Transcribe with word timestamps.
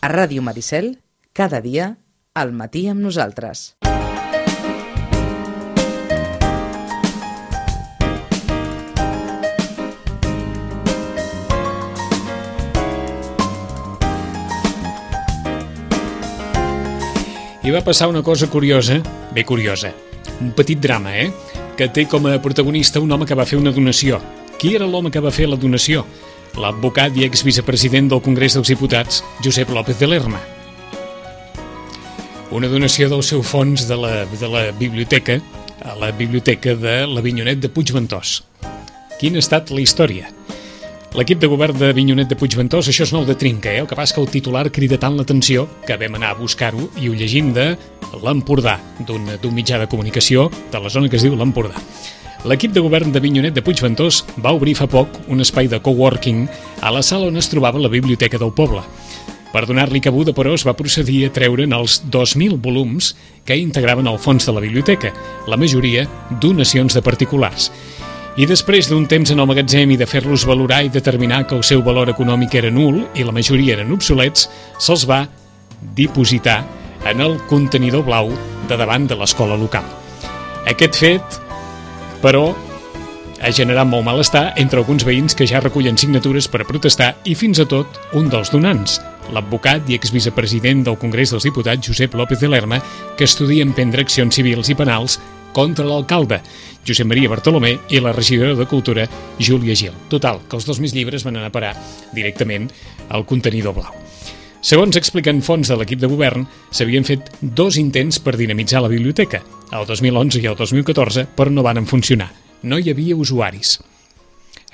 A 0.00 0.06
Ràdio 0.06 0.42
Maricel, 0.46 1.00
cada 1.34 1.58
dia, 1.58 1.96
al 2.30 2.52
matí 2.54 2.84
amb 2.86 3.02
nosaltres. 3.02 3.74
I 17.66 17.74
va 17.74 17.82
passar 17.82 18.06
una 18.06 18.22
cosa 18.22 18.46
curiosa, 18.46 19.02
bé 19.34 19.42
curiosa, 19.44 19.90
un 20.38 20.54
petit 20.54 20.78
drama, 20.78 21.16
eh? 21.18 21.32
Que 21.74 21.90
té 21.90 22.06
com 22.06 22.30
a 22.30 22.38
protagonista 22.38 23.02
un 23.02 23.10
home 23.10 23.26
que 23.26 23.34
va 23.34 23.50
fer 23.50 23.58
una 23.58 23.74
donació. 23.74 24.22
Qui 24.62 24.76
era 24.78 24.86
l'home 24.86 25.10
que 25.10 25.20
va 25.20 25.34
fer 25.34 25.50
la 25.50 25.58
donació? 25.58 26.06
L'advocat 26.58 27.14
i 27.14 27.22
exvicepresident 27.22 28.08
del 28.10 28.22
Congrés 28.24 28.56
dels 28.56 28.70
Diputats, 28.72 29.22
Josep 29.44 29.70
López 29.70 30.00
de 30.00 30.08
Lerma. 30.10 30.40
Una 32.50 32.70
donació 32.72 33.06
del 33.12 33.22
seu 33.22 33.44
fons 33.46 33.86
de 33.86 33.94
la, 33.94 34.24
de 34.26 34.48
la 34.50 34.64
biblioteca, 34.74 35.38
a 35.86 35.94
la 35.94 36.10
biblioteca 36.10 36.74
de 36.74 37.04
l'Avinyonet 37.06 37.62
de 37.62 37.70
Puigventós. 37.70 38.40
Quina 39.20 39.38
ha 39.38 39.44
estat 39.44 39.70
la 39.70 39.84
història? 39.84 40.32
L'equip 41.14 41.38
de 41.40 41.48
govern 41.48 41.78
de 41.78 41.92
Vinyonet 41.94 42.28
de 42.28 42.36
Puigventós, 42.36 42.90
això 42.90 43.06
és 43.06 43.14
nou 43.14 43.24
de 43.24 43.38
trinca, 43.38 43.70
eh? 43.70 43.84
el 43.84 43.86
que 43.88 43.96
passa 43.96 44.16
que 44.16 44.24
el 44.24 44.28
titular 44.32 44.66
crida 44.74 44.98
tant 44.98 45.14
l'atenció 45.16 45.68
que 45.86 45.96
vam 46.00 46.18
anar 46.18 46.34
a 46.34 46.40
buscar-ho 46.40 46.90
i 46.98 47.08
ho 47.08 47.14
llegim 47.14 47.54
de 47.54 47.70
l'Empordà, 48.18 48.80
d'un 49.06 49.54
mitjà 49.54 49.78
de 49.78 49.88
comunicació 49.88 50.50
de 50.72 50.82
la 50.82 50.90
zona 50.90 51.08
que 51.08 51.16
es 51.20 51.24
diu 51.24 51.38
l'Empordà. 51.38 51.78
L'equip 52.46 52.70
de 52.70 52.80
govern 52.80 53.10
de 53.10 53.18
Vinyonet 53.18 53.54
de 53.56 53.62
Puigventós 53.66 54.20
va 54.38 54.52
obrir 54.54 54.76
fa 54.78 54.86
poc 54.86 55.16
un 55.26 55.42
espai 55.42 55.66
de 55.66 55.80
coworking 55.82 56.44
a 56.86 56.92
la 56.94 57.02
sala 57.02 57.26
on 57.26 57.36
es 57.36 57.48
trobava 57.50 57.80
la 57.82 57.90
biblioteca 57.90 58.38
del 58.38 58.52
poble. 58.54 58.84
Per 59.50 59.64
donar-li 59.66 59.98
cabuda, 60.04 60.30
però, 60.36 60.52
es 60.54 60.62
va 60.66 60.76
procedir 60.76 61.24
a 61.26 61.32
treure'n 61.34 61.72
els 61.74 62.02
2.000 62.04 62.60
volums 62.62 63.14
que 63.48 63.56
integraven 63.58 64.06
el 64.06 64.20
fons 64.22 64.46
de 64.46 64.54
la 64.54 64.62
biblioteca, 64.62 65.10
la 65.48 65.56
majoria 65.56 66.04
donacions 66.40 66.94
de 66.94 67.02
particulars. 67.02 67.72
I 68.38 68.46
després 68.46 68.86
d'un 68.86 69.08
temps 69.10 69.32
en 69.34 69.42
el 69.42 69.48
magatzem 69.50 69.90
i 69.90 69.98
de 69.98 70.06
fer-los 70.06 70.44
valorar 70.46 70.84
i 70.86 70.92
determinar 70.94 71.42
que 71.48 71.56
el 71.58 71.64
seu 71.66 71.82
valor 71.82 72.12
econòmic 72.12 72.54
era 72.60 72.70
nul 72.70 73.00
i 73.18 73.26
la 73.26 73.34
majoria 73.34 73.74
eren 73.80 73.90
obsolets, 73.96 74.46
se'ls 74.78 75.08
va 75.10 75.24
dipositar 75.96 76.60
en 77.08 77.24
el 77.24 77.34
contenidor 77.50 78.06
blau 78.06 78.30
de 78.68 78.78
davant 78.78 79.10
de 79.10 79.18
l'escola 79.18 79.58
local. 79.58 79.82
Aquest 80.70 81.02
fet, 81.02 81.40
però, 82.22 82.50
ha 83.38 83.50
generat 83.54 83.86
molt 83.86 84.06
malestar 84.06 84.52
entre 84.58 84.80
alguns 84.80 85.04
veïns 85.06 85.36
que 85.38 85.46
ja 85.46 85.60
recullen 85.62 85.98
signatures 85.98 86.48
per 86.50 86.62
a 86.64 86.66
protestar 86.68 87.12
i 87.28 87.36
fins 87.38 87.60
i 87.62 87.66
tot 87.70 88.00
un 88.18 88.26
dels 88.32 88.50
donants, 88.54 88.98
l'advocat 89.34 89.88
i 89.90 89.96
exvicepresident 89.98 90.84
del 90.86 90.98
Congrés 90.98 91.32
dels 91.32 91.46
Diputats 91.46 91.86
Josep 91.86 92.16
López 92.18 92.40
de 92.42 92.50
Lerma, 92.50 92.80
que 93.16 93.28
estudia 93.28 93.66
emprendre 93.66 94.02
accions 94.02 94.34
civils 94.34 94.72
i 94.72 94.76
penals 94.78 95.18
contra 95.54 95.86
l'alcalde, 95.86 96.40
Josep 96.86 97.08
Maria 97.08 97.30
Bartolomé, 97.30 97.76
i 97.90 98.02
la 98.02 98.12
regidora 98.16 98.54
de 98.58 98.66
Cultura, 98.66 99.08
Júlia 99.38 99.76
Gil. 99.76 99.96
Total, 100.10 100.42
que 100.48 100.58
els 100.58 100.68
dos 100.68 100.82
més 100.82 100.94
llibres 100.96 101.26
van 101.26 101.38
anar 101.38 101.52
a 101.52 101.54
parar 101.54 101.74
directament 102.14 102.70
al 103.08 103.26
contenidor 103.26 103.78
blau. 103.78 104.07
Segons 104.58 104.96
expliquen 104.98 105.38
fons 105.46 105.68
de 105.70 105.76
l'equip 105.78 106.00
de 106.02 106.08
govern, 106.10 106.42
s'havien 106.74 107.04
fet 107.06 107.28
dos 107.40 107.76
intents 107.78 108.18
per 108.18 108.34
dinamitzar 108.34 108.82
la 108.82 108.90
biblioteca, 108.90 109.38
el 109.70 109.86
2011 109.86 110.40
i 110.42 110.48
el 110.50 110.56
2014, 110.58 111.28
però 111.38 111.52
no 111.52 111.62
van 111.62 111.86
funcionar. 111.86 112.32
No 112.62 112.78
hi 112.78 112.90
havia 112.90 113.14
usuaris. 113.14 113.76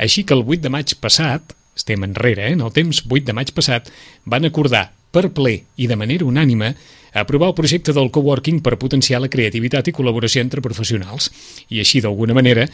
Així 0.00 0.24
que 0.24 0.32
el 0.34 0.42
8 0.46 0.62
de 0.64 0.72
maig 0.72 0.94
passat, 1.04 1.52
estem 1.76 2.02
enrere, 2.06 2.48
eh, 2.48 2.56
en 2.56 2.64
el 2.64 2.72
temps 2.72 3.02
8 3.04 3.26
de 3.28 3.36
maig 3.36 3.52
passat, 3.52 3.92
van 4.24 4.48
acordar 4.48 4.88
per 5.12 5.28
ple 5.36 5.58
i 5.76 5.86
de 5.86 6.00
manera 6.00 6.24
unànime 6.24 6.72
aprovar 7.12 7.52
el 7.52 7.54
projecte 7.54 7.92
del 7.92 8.10
coworking 8.10 8.62
per 8.64 8.78
potenciar 8.80 9.20
la 9.20 9.30
creativitat 9.30 9.86
i 9.86 9.94
col·laboració 9.94 10.42
entre 10.42 10.64
professionals 10.64 11.28
i 11.68 11.78
així 11.78 12.00
d'alguna 12.00 12.34
manera 12.34 12.66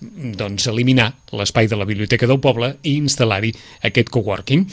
doncs, 0.00 0.66
eliminar 0.68 1.12
l'espai 1.32 1.68
de 1.68 1.76
la 1.78 1.86
Biblioteca 1.88 2.28
del 2.28 2.40
Poble 2.40 2.74
i 2.82 2.96
instal·lar-hi 3.00 3.52
aquest 3.88 4.10
coworking. 4.12 4.66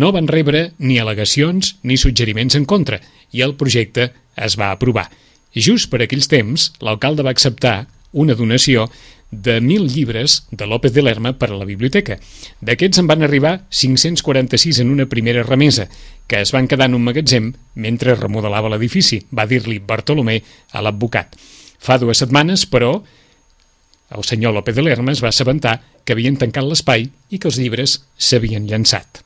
No 0.00 0.12
van 0.16 0.30
rebre 0.30 0.70
ni 0.78 0.98
al·legacions 1.00 1.76
ni 1.82 1.98
suggeriments 2.00 2.56
en 2.56 2.64
contra 2.64 3.00
i 3.32 3.44
el 3.44 3.56
projecte 3.60 4.10
es 4.36 4.56
va 4.58 4.72
aprovar. 4.72 5.10
Just 5.52 5.90
per 5.92 6.00
aquells 6.02 6.30
temps, 6.32 6.70
l'alcalde 6.80 7.24
va 7.24 7.34
acceptar 7.34 7.86
una 8.12 8.34
donació 8.34 8.88
de 9.32 9.60
1.000 9.60 9.88
llibres 9.88 10.46
de 10.50 10.66
López 10.66 10.92
de 10.92 11.02
Lerma 11.02 11.32
per 11.40 11.50
a 11.50 11.56
la 11.56 11.64
biblioteca. 11.64 12.18
D'aquests 12.60 13.00
en 13.00 13.08
van 13.08 13.24
arribar 13.24 13.62
546 13.72 14.82
en 14.84 14.92
una 14.92 15.08
primera 15.08 15.42
remesa, 15.42 15.88
que 16.28 16.40
es 16.40 16.52
van 16.52 16.68
quedar 16.68 16.90
en 16.90 16.94
un 16.94 17.04
magatzem 17.04 17.50
mentre 17.74 18.14
remodelava 18.14 18.70
l'edifici, 18.72 19.22
va 19.32 19.48
dir-li 19.48 19.80
Bartolomé 19.80 20.42
a 20.72 20.84
l'advocat. 20.84 21.36
Fa 21.82 21.96
dues 21.98 22.20
setmanes, 22.20 22.66
però, 22.68 23.00
el 24.16 24.24
senyor 24.24 24.54
López 24.54 24.76
de 24.76 24.82
Lerma 24.82 25.12
es 25.12 25.22
va 25.24 25.30
assabentar 25.32 25.80
que 26.04 26.14
havien 26.16 26.36
tancat 26.36 26.66
l'espai 26.66 27.08
i 27.30 27.38
que 27.38 27.48
els 27.50 27.58
llibres 27.60 27.98
s'havien 28.16 28.66
llançat. 28.68 29.22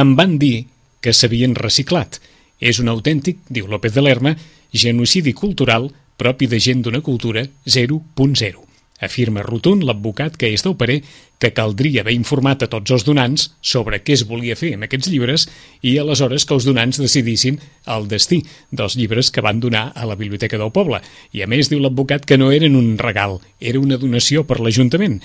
Em 0.00 0.14
van 0.18 0.38
dir 0.42 0.66
que 1.04 1.12
s'havien 1.12 1.54
reciclat. 1.54 2.18
És 2.58 2.80
un 2.80 2.88
autèntic, 2.88 3.42
diu 3.52 3.68
López 3.68 3.94
de 3.94 4.02
Lerma, 4.02 4.34
genocidi 4.72 5.34
cultural 5.36 5.90
propi 6.16 6.48
de 6.50 6.60
gent 6.60 6.82
d'una 6.82 7.02
cultura 7.04 7.44
0.0. 7.66 8.63
Afirma 9.02 9.42
rotund 9.42 9.82
l'advocat 9.82 10.36
que 10.38 10.52
és 10.54 10.62
del 10.62 10.76
parer 10.78 11.00
que 11.42 11.50
caldria 11.52 12.04
haver 12.04 12.14
informat 12.14 12.62
a 12.62 12.68
tots 12.70 12.94
els 12.94 13.04
donants 13.04 13.48
sobre 13.60 13.98
què 14.04 14.14
es 14.14 14.22
volia 14.28 14.54
fer 14.56 14.70
amb 14.76 14.86
aquests 14.86 15.10
llibres 15.10 15.48
i 15.82 15.96
aleshores 15.98 16.46
que 16.46 16.54
els 16.54 16.68
donants 16.68 17.00
decidissin 17.02 17.58
el 17.90 18.06
destí 18.08 18.44
dels 18.70 18.94
llibres 18.96 19.32
que 19.34 19.42
van 19.42 19.58
donar 19.60 19.88
a 19.94 20.06
la 20.06 20.14
Biblioteca 20.14 20.60
del 20.60 20.70
Poble. 20.72 21.02
I 21.34 21.42
a 21.42 21.50
més 21.50 21.72
diu 21.72 21.82
l'advocat 21.82 22.24
que 22.24 22.38
no 22.38 22.52
eren 22.54 22.78
un 22.78 22.94
regal, 22.98 23.40
era 23.58 23.82
una 23.82 23.98
donació 23.98 24.46
per 24.46 24.60
l'Ajuntament. 24.62 25.18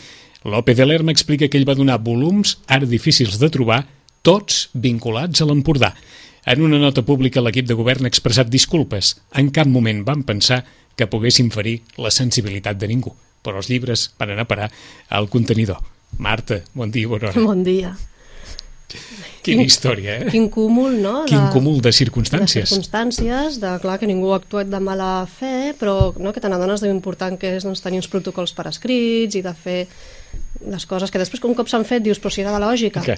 López 0.43 0.77
de 0.77 0.89
Lerma 0.89 1.13
explica 1.13 1.47
que 1.47 1.59
ell 1.59 1.67
va 1.69 1.77
donar 1.77 1.99
volums, 2.01 2.57
ara 2.67 2.89
difícils 2.89 3.37
de 3.37 3.51
trobar, 3.53 3.83
tots 4.25 4.69
vinculats 4.73 5.43
a 5.43 5.47
l'Empordà. 5.47 5.93
En 6.49 6.63
una 6.65 6.79
nota 6.81 7.03
pública 7.05 7.43
l'equip 7.43 7.67
de 7.69 7.77
govern 7.77 8.07
ha 8.07 8.11
expressat 8.11 8.49
disculpes. 8.49 9.17
En 9.35 9.51
cap 9.53 9.67
moment 9.67 10.01
van 10.07 10.23
pensar 10.23 10.63
que 10.95 11.07
poguessin 11.07 11.51
ferir 11.51 11.81
la 12.01 12.11
sensibilitat 12.11 12.79
de 12.79 12.87
ningú, 12.89 13.13
però 13.45 13.61
els 13.61 13.71
llibres 13.71 14.09
van 14.19 14.35
anar 14.35 14.47
a 14.47 14.51
parar 14.51 14.69
al 15.09 15.29
contenidor. 15.31 15.81
Marta, 16.17 16.61
bon 16.73 16.91
dia, 16.91 17.07
bona 17.07 17.29
hora. 17.29 17.43
Bon 17.45 17.63
dia. 17.63 17.95
Quina 19.45 19.63
història, 19.63 20.15
eh? 20.17 20.29
Quin 20.33 20.47
cúmul, 20.49 20.97
no? 21.03 21.13
Quin 21.29 21.45
cúmul 21.53 21.77
de 21.85 21.91
circumstàncies. 21.93 22.65
De 22.65 22.69
circumstàncies, 22.71 23.59
de 23.61 23.73
clar 23.83 23.99
que 24.01 24.09
ningú 24.09 24.33
ha 24.33 24.39
actuat 24.39 24.69
de 24.71 24.79
mala 24.81 25.27
fe, 25.29 25.75
però 25.79 26.11
no, 26.17 26.33
que 26.33 26.41
te 26.41 26.49
n'adones 26.49 26.81
d'important 26.83 27.37
que 27.39 27.53
és 27.59 27.67
doncs, 27.67 27.83
tenir 27.85 28.01
uns 28.01 28.09
protocols 28.11 28.55
per 28.57 28.67
escrits 28.71 29.37
i 29.37 29.43
de 29.45 29.53
fer 29.53 29.79
les 30.65 30.85
coses 30.89 31.13
que 31.13 31.21
després, 31.21 31.43
un 31.45 31.55
cop 31.57 31.69
s'han 31.69 31.85
fet, 31.87 32.03
dius, 32.05 32.19
però 32.21 32.33
si 32.33 32.43
era 32.43 32.53
de 32.55 32.61
lògica. 32.65 33.05
Què? 33.05 33.17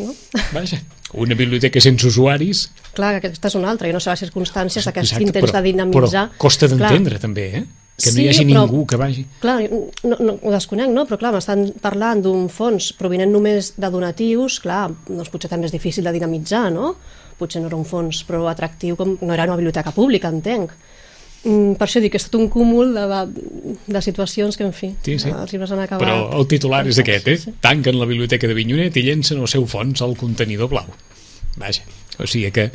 No? 0.00 0.14
Vaja, 0.54 0.80
una 1.14 1.38
biblioteca 1.38 1.82
sense 1.82 2.06
usuaris... 2.08 2.68
Clar, 2.96 3.14
que 3.16 3.28
aquesta 3.30 3.50
és 3.50 3.58
una 3.58 3.70
altra, 3.70 3.88
i 3.88 3.94
no 3.94 4.02
sé 4.02 4.10
les 4.10 4.24
circumstàncies 4.26 4.86
d'aquests 4.88 5.20
intents 5.20 5.46
però, 5.46 5.58
de 5.58 5.66
dinamitzar. 5.70 6.30
Però 6.32 6.42
costa 6.42 6.68
d'entendre, 6.70 7.22
també, 7.22 7.46
eh? 7.60 7.68
Que 8.00 8.10
no 8.10 8.16
Sí, 8.16 8.22
hi 8.24 8.28
hagi 8.32 8.44
però- 8.48 8.64
ningú 8.64 8.86
que 8.88 8.96
vagi... 8.96 9.24
Clar, 9.42 9.58
no, 9.70 10.16
no, 10.18 10.38
ho 10.42 10.50
desconec, 10.54 10.88
no? 10.90 11.04
Però 11.06 11.18
clar, 11.20 11.34
m'estan 11.36 11.66
parlant 11.82 12.22
d'un 12.24 12.48
fons 12.48 12.92
provinent 12.96 13.30
només 13.32 13.74
de 13.76 13.90
donatius, 13.92 14.58
clar, 14.64 14.86
doncs 15.08 15.28
potser 15.32 15.50
també 15.52 15.68
és 15.68 15.74
difícil 15.76 16.04
de 16.08 16.12
dinamitzar, 16.16 16.70
no? 16.72 16.94
Potser 17.40 17.60
no 17.62 17.68
era 17.68 17.76
un 17.76 17.84
fons 17.88 18.22
prou 18.28 18.48
atractiu, 18.48 18.96
com 18.96 19.18
no 19.20 19.32
era 19.36 19.44
una 19.48 19.56
biblioteca 19.60 19.92
pública, 19.96 20.28
entenc. 20.32 20.72
Mm, 21.44 21.76
per 21.80 21.86
això 21.86 22.02
dic 22.04 22.12
que 22.12 22.18
ha 22.18 22.20
estat 22.20 22.34
un 22.36 22.50
cúmul 22.52 22.90
de, 22.92 23.04
de 23.88 24.02
situacions 24.04 24.58
que, 24.60 24.64
en 24.68 24.74
fi, 24.76 24.90
Sí, 25.06 25.14
sí. 25.22 25.30
els 25.32 25.52
llibres 25.54 25.70
han 25.72 25.80
acabat... 25.86 26.04
Però 26.04 26.16
el 26.36 26.44
titular 26.50 26.82
és 26.88 26.98
aquest, 27.00 27.28
eh? 27.32 27.36
Sí. 27.40 27.54
Tanquen 27.64 27.96
la 28.00 28.04
biblioteca 28.10 28.46
de 28.50 28.56
Vinyonet 28.58 28.96
i 29.00 29.06
llencen 29.06 29.40
el 29.40 29.48
seu 29.48 29.64
fons 29.66 30.02
al 30.04 30.16
contenidor 30.20 30.68
blau. 30.68 30.88
Vaja, 31.56 31.82
o 32.20 32.26
sigui 32.28 32.50
que 32.52 32.66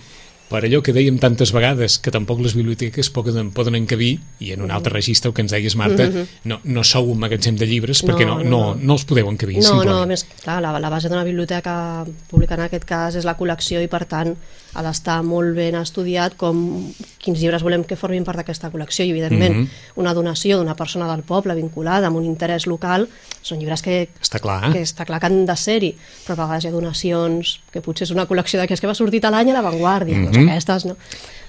per 0.50 0.62
allò 0.68 0.81
que 0.86 0.94
dèiem 0.94 1.18
tantes 1.18 1.50
vegades 1.56 1.97
que 1.97 2.12
tampoc 2.13 2.39
les 2.44 2.53
biblioteques 2.53 3.09
poden, 3.09 3.50
poden 3.56 3.75
encabir 3.80 4.19
i 4.39 4.51
en 4.53 4.62
un 4.62 4.71
altre 4.71 4.94
registre, 4.94 5.30
el 5.31 5.33
que 5.38 5.42
ens 5.42 5.51
deies 5.56 5.75
Marta 5.75 6.06
no, 6.45 6.59
no 6.63 6.83
sou 6.86 7.09
un 7.12 7.18
magatzem 7.24 7.57
de 7.57 7.65
llibres 7.65 8.03
perquè 8.06 8.27
no, 8.30 8.36
No, 8.36 8.44
no, 8.44 8.50
no, 8.50 8.75
no, 8.75 8.86
no 8.86 8.94
els 9.00 9.06
podeu 9.09 9.30
encabir 9.31 9.57
No, 9.57 9.62
no, 9.62 9.65
a 9.65 9.71
simplement. 9.81 10.12
més, 10.13 10.25
clar, 10.44 10.59
la, 10.62 10.75
la 10.80 10.89
base 10.94 11.09
d'una 11.09 11.24
biblioteca 11.25 12.06
pública 12.30 12.53
en 12.59 12.65
aquest 12.68 12.86
cas 12.86 13.15
és 13.18 13.25
la 13.25 13.33
col·lecció 13.39 13.81
i 13.81 13.89
per 13.89 14.03
tant 14.06 14.36
ha 14.75 14.83
d'estar 14.83 15.22
molt 15.24 15.56
ben 15.56 15.75
estudiat 15.80 16.36
com 16.38 16.92
quins 17.24 17.39
llibres 17.39 17.63
volem 17.63 17.83
que 17.88 17.95
formin 17.95 18.25
part 18.27 18.38
d'aquesta 18.42 18.69
col·lecció 18.74 19.06
i 19.07 19.12
evidentment 19.13 19.56
Mhm. 19.56 19.69
una 19.95 20.13
donació 20.13 20.57
d'una 20.60 20.75
persona 20.75 21.07
del 21.07 21.24
poble 21.24 21.56
vinculada 21.56 22.07
amb 22.07 22.18
un 22.18 22.25
interès 22.25 22.68
local 22.68 23.07
són 23.42 23.60
llibres 23.60 23.81
que, 23.81 24.10
Està 24.22 24.39
clar, 24.39 24.72
que 24.72 24.80
eh? 24.80 24.83
està 24.83 25.06
clar 25.06 25.19
que 25.22 25.25
han 25.27 25.45
de 25.45 25.56
ser-hi 25.56 25.95
però 26.27 26.33
a 26.33 26.42
vegades 26.44 26.66
hi 26.66 26.68
ha 26.68 26.72
donacions 26.72 27.62
que 27.72 27.81
potser 27.81 28.04
és 28.06 28.12
una 28.12 28.27
col·lecció 28.27 28.60
d'aquelles 28.60 28.81
que 28.81 28.88
va 28.88 28.94
sortir 28.95 29.25
a 29.25 29.31
l'any 29.31 29.51
a 29.51 29.54
l'avantguàrdia, 29.54 30.18
Mhm. 30.18 30.25
doncs 30.31 30.38
aquestes 30.50 30.86
no 30.86 30.98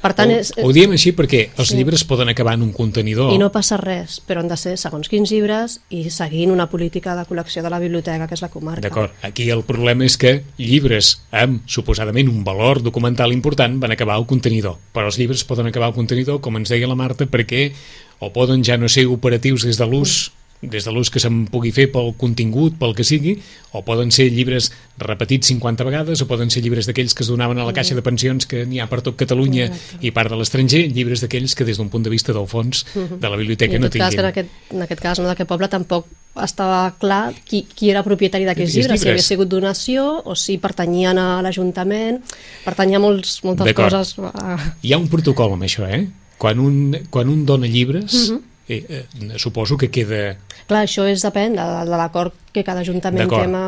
Per 0.03 0.13
tant, 0.15 0.31
ho, 0.31 0.37
és- 0.39 0.53
ho 0.63 0.73
diem 0.73 0.93
així 0.93 1.13
perquè 1.17 1.51
els 1.57 1.69
Sí. 1.69 1.77
llibres 1.77 2.05
poden 2.05 2.29
acabar 2.29 2.55
en 2.55 2.63
un 2.63 2.73
contenidor. 2.73 3.33
I 3.33 3.39
no 3.39 3.51
passa 3.51 3.77
res, 3.77 4.21
però 4.27 4.41
han 4.41 4.49
de 4.49 4.57
ser 4.57 4.77
segons 4.79 5.09
quins 5.09 5.31
llibres 5.31 5.81
i 5.91 6.11
seguint 6.11 6.51
una 6.51 6.69
política 6.69 7.17
de 7.17 7.25
col·lecció 7.27 7.63
de 7.63 7.71
la 7.71 7.79
biblioteca, 7.79 8.29
que 8.29 8.35
és 8.35 8.43
la 8.43 8.49
comarca. 8.49 8.81
D'acord, 8.83 9.11
aquí 9.23 9.51
el 9.51 9.63
problema 9.65 10.05
és 10.05 10.17
que 10.17 10.45
llibres 10.59 11.23
amb 11.33 11.63
suposadament 11.67 12.29
un 12.29 12.45
valor 12.45 12.83
documental 12.83 13.33
important 13.33 13.81
van 13.81 13.93
acabar 13.93 14.15
al 14.15 14.27
contenidor, 14.27 14.77
però 14.95 15.07
els 15.07 15.19
llibres 15.19 15.45
poden 15.45 15.67
acabar 15.67 15.89
al 15.89 15.95
contenidor, 15.95 16.41
com 16.41 16.57
ens 16.57 16.69
deia 16.69 16.87
la 16.87 16.95
Marta, 16.95 17.27
perquè 17.27 17.73
o 18.21 18.33
poden 18.33 18.63
ja 18.65 18.77
no 18.79 18.89
ser 18.89 19.07
operatius 19.07 19.65
des 19.65 19.77
de 19.77 19.87
l'ús 19.87 20.31
des 20.69 20.85
de 20.85 20.93
l'ús 20.93 21.11
que 21.11 21.21
se'n 21.23 21.47
pugui 21.47 21.71
fer 21.73 21.87
pel 21.93 22.13
contingut, 22.19 22.75
pel 22.79 22.95
que 22.95 23.05
sigui, 23.07 23.37
o 23.73 23.83
poden 23.87 24.11
ser 24.11 24.27
llibres 24.33 24.73
repetits 24.99 25.47
50 25.53 25.85
vegades, 25.87 26.21
o 26.23 26.27
poden 26.27 26.51
ser 26.51 26.63
llibres 26.65 26.87
d'aquells 26.87 27.15
que 27.15 27.23
es 27.23 27.29
donaven 27.31 27.59
a 27.59 27.65
la 27.65 27.73
caixa 27.77 27.95
de 27.95 28.03
pensions 28.03 28.47
que 28.47 28.65
n'hi 28.67 28.81
ha 28.81 28.89
per 28.91 29.01
tot 29.07 29.17
Catalunya 29.17 29.71
i 30.01 30.11
part 30.11 30.31
de 30.33 30.37
l'estranger, 30.37 30.87
llibres 30.93 31.21
d'aquells 31.25 31.55
que 31.55 31.65
des 31.65 31.79
d'un 31.79 31.89
punt 31.89 32.03
de 32.05 32.11
vista 32.11 32.33
del 32.33 32.47
fons 32.47 32.85
de 32.95 33.29
la 33.29 33.37
biblioteca 33.37 33.79
no 33.79 33.89
tot 33.89 33.99
cas, 33.99 34.11
tinguin. 34.11 34.25
en 34.25 34.31
aquest, 34.31 34.49
en 34.73 34.83
aquest 34.83 35.01
cas, 35.01 35.19
no, 35.21 35.27
d'aquest 35.31 35.49
poble 35.49 35.69
tampoc 35.69 36.07
estava 36.43 36.91
clar 37.01 37.33
qui, 37.49 37.63
qui 37.65 37.89
era 37.91 38.03
propietari 38.05 38.45
d'aquests 38.45 38.75
Aquests 38.75 38.77
llibres, 38.77 39.01
si 39.01 39.07
llibres. 39.07 39.23
havia 39.25 39.29
sigut 39.29 39.49
donació 39.49 40.03
o 40.25 40.35
si 40.37 40.59
pertanyien 40.61 41.17
a 41.19 41.41
l'Ajuntament, 41.41 42.21
pertanyia 42.65 42.99
a 42.99 43.01
molts, 43.01 43.39
moltes 43.45 43.73
coses. 43.73 44.17
ah, 44.35 44.59
Hi 44.83 44.93
ha 44.93 44.99
un 44.99 45.09
protocol 45.09 45.55
amb 45.57 45.63
això, 45.65 45.89
eh? 45.89 46.07
Quan 46.37 46.61
un, 46.61 46.99
quan 47.09 47.31
un 47.33 47.47
dona 47.47 47.67
llibres, 47.67 48.13
Mhm. 48.31 48.41
eh, 48.69 48.85
eh, 48.89 49.39
suposo 49.39 49.79
que 49.79 49.89
queda... 49.91 50.37
Clar, 50.67 50.83
això 50.87 51.07
és 51.07 51.23
depèn 51.23 51.55
de, 51.59 51.65
de 51.87 51.97
l'acord 51.97 52.35
que 52.53 52.65
cada 52.67 52.81
ajuntament 52.83 53.29
té 53.31 53.43
amb, 53.45 53.59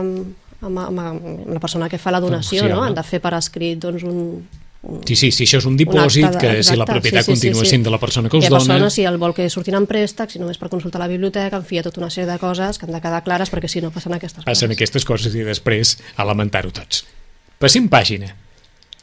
amb, 0.63 0.79
amb, 0.83 1.03
amb 1.05 1.53
la 1.55 1.61
persona 1.63 1.89
que 1.89 1.99
fa 1.99 2.11
la 2.11 2.21
donació, 2.21 2.63
Donació, 2.63 2.75
no? 2.75 2.81
no? 2.83 2.89
Han 2.89 2.97
de 2.99 3.05
fer 3.07 3.21
per 3.23 3.35
escrit 3.39 3.79
doncs, 3.79 4.03
un, 4.03 4.43
Sí, 5.05 5.17
sí, 5.19 5.33
si 5.35 5.43
això 5.43 5.59
és 5.59 5.65
un 5.67 5.75
dipòsit, 5.77 6.29
de- 6.37 6.39
que 6.39 6.63
si 6.63 6.77
la 6.79 6.85
propietat 6.87 7.25
sí, 7.27 7.33
sí, 7.33 7.35
sí, 7.35 7.49
continua 7.49 7.65
sí. 7.65 7.71
sent 7.75 7.83
de 7.85 7.91
la 7.91 7.99
persona 7.99 8.29
que 8.31 8.39
Hi 8.39 8.47
ha 8.47 8.49
dona... 8.49 8.61
persones, 8.63 8.95
si 8.95 9.05
el 9.05 9.17
vol 9.19 9.35
que 9.35 9.49
surtin 9.51 9.75
en 9.75 9.89
préstec, 9.91 10.31
si 10.31 10.39
només 10.39 10.57
per 10.57 10.69
consultar 10.71 11.01
la 11.03 11.09
biblioteca, 11.11 11.59
en 11.59 11.65
fi, 11.67 11.75
hi 11.77 11.81
ha 11.81 11.83
tota 11.83 11.99
una 12.01 12.09
sèrie 12.15 12.29
de 12.31 12.37
coses 12.39 12.79
que 12.79 12.87
han 12.87 12.95
de 12.95 13.01
quedar 13.03 13.25
clares 13.27 13.51
perquè 13.51 13.69
si 13.69 13.83
no 13.83 13.91
passen 13.91 14.15
aquestes 14.15 14.45
Passen 14.47 14.69
coses. 14.71 14.77
aquestes 14.79 15.05
coses 15.05 15.35
i 15.35 15.43
després 15.43 15.97
a 16.17 16.25
lamentar-ho 16.25 16.71
tots. 16.71 17.03
Passem 17.59 17.89
pàgina. 17.91 18.31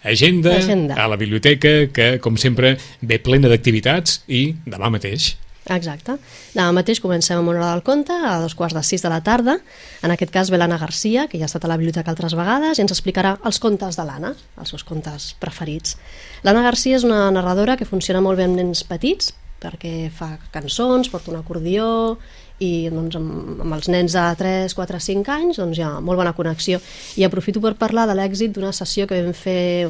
Agenda, 0.05 0.55
Agenda. 0.55 0.95
a 0.95 1.09
la 1.11 1.17
biblioteca, 1.19 1.91
que, 1.91 2.19
com 2.23 2.37
sempre, 2.37 2.77
ve 3.01 3.19
plena 3.19 3.51
d'activitats 3.51 4.21
i 4.31 4.55
demà 4.65 4.89
mateix. 4.93 5.33
Exacte. 5.65 6.19
Demà 6.53 6.69
mateix 6.77 6.99
comencem 7.01 7.39
amb 7.39 7.49
una 7.49 7.57
hora 7.57 7.71
del 7.73 7.81
conte, 7.85 8.13
a 8.13 8.35
dos 8.43 8.53
quarts 8.53 8.75
de 8.77 8.83
sis 8.85 9.01
de 9.01 9.09
la 9.09 9.21
tarda. 9.25 9.57
En 10.05 10.13
aquest 10.13 10.29
cas 10.33 10.51
ve 10.53 10.59
l'Anna 10.61 10.77
Garcia, 10.77 11.25
que 11.31 11.39
ja 11.41 11.47
ha 11.47 11.49
estat 11.49 11.65
a 11.65 11.71
la 11.71 11.79
biblioteca 11.81 12.13
altres 12.13 12.35
vegades, 12.37 12.77
i 12.77 12.83
ens 12.85 12.93
explicarà 12.93 13.35
els 13.43 13.57
contes 13.63 13.97
de 13.97 14.05
l'Anna, 14.05 14.35
els 14.61 14.69
seus 14.69 14.85
contes 14.85 15.31
preferits. 15.41 15.97
L'Anna 16.45 16.61
Garcia 16.67 16.99
és 16.99 17.07
una 17.07 17.31
narradora 17.33 17.79
que 17.79 17.89
funciona 17.89 18.21
molt 18.21 18.37
bé 18.37 18.45
amb 18.45 18.61
nens 18.61 18.85
petits, 18.85 19.33
perquè 19.65 20.11
fa 20.13 20.35
cançons, 20.53 21.09
porta 21.09 21.31
un 21.33 21.39
acordió, 21.39 22.17
i 22.63 22.87
doncs, 22.87 23.17
amb, 23.19 23.59
amb 23.65 23.73
els 23.75 23.89
nens 23.91 24.13
de 24.15 24.21
3, 24.39 24.73
4, 24.77 24.99
5 25.03 25.27
anys 25.33 25.57
doncs 25.59 25.77
hi 25.77 25.81
ha 25.83 25.89
molt 25.99 26.15
bona 26.21 26.31
connexió 26.37 26.79
i 27.19 27.25
aprofito 27.27 27.59
per 27.59 27.73
parlar 27.75 28.05
de 28.07 28.15
l'èxit 28.15 28.53
d'una 28.55 28.71
sessió 28.71 29.03
que 29.09 29.17
vam 29.21 29.33
fer 29.35 29.89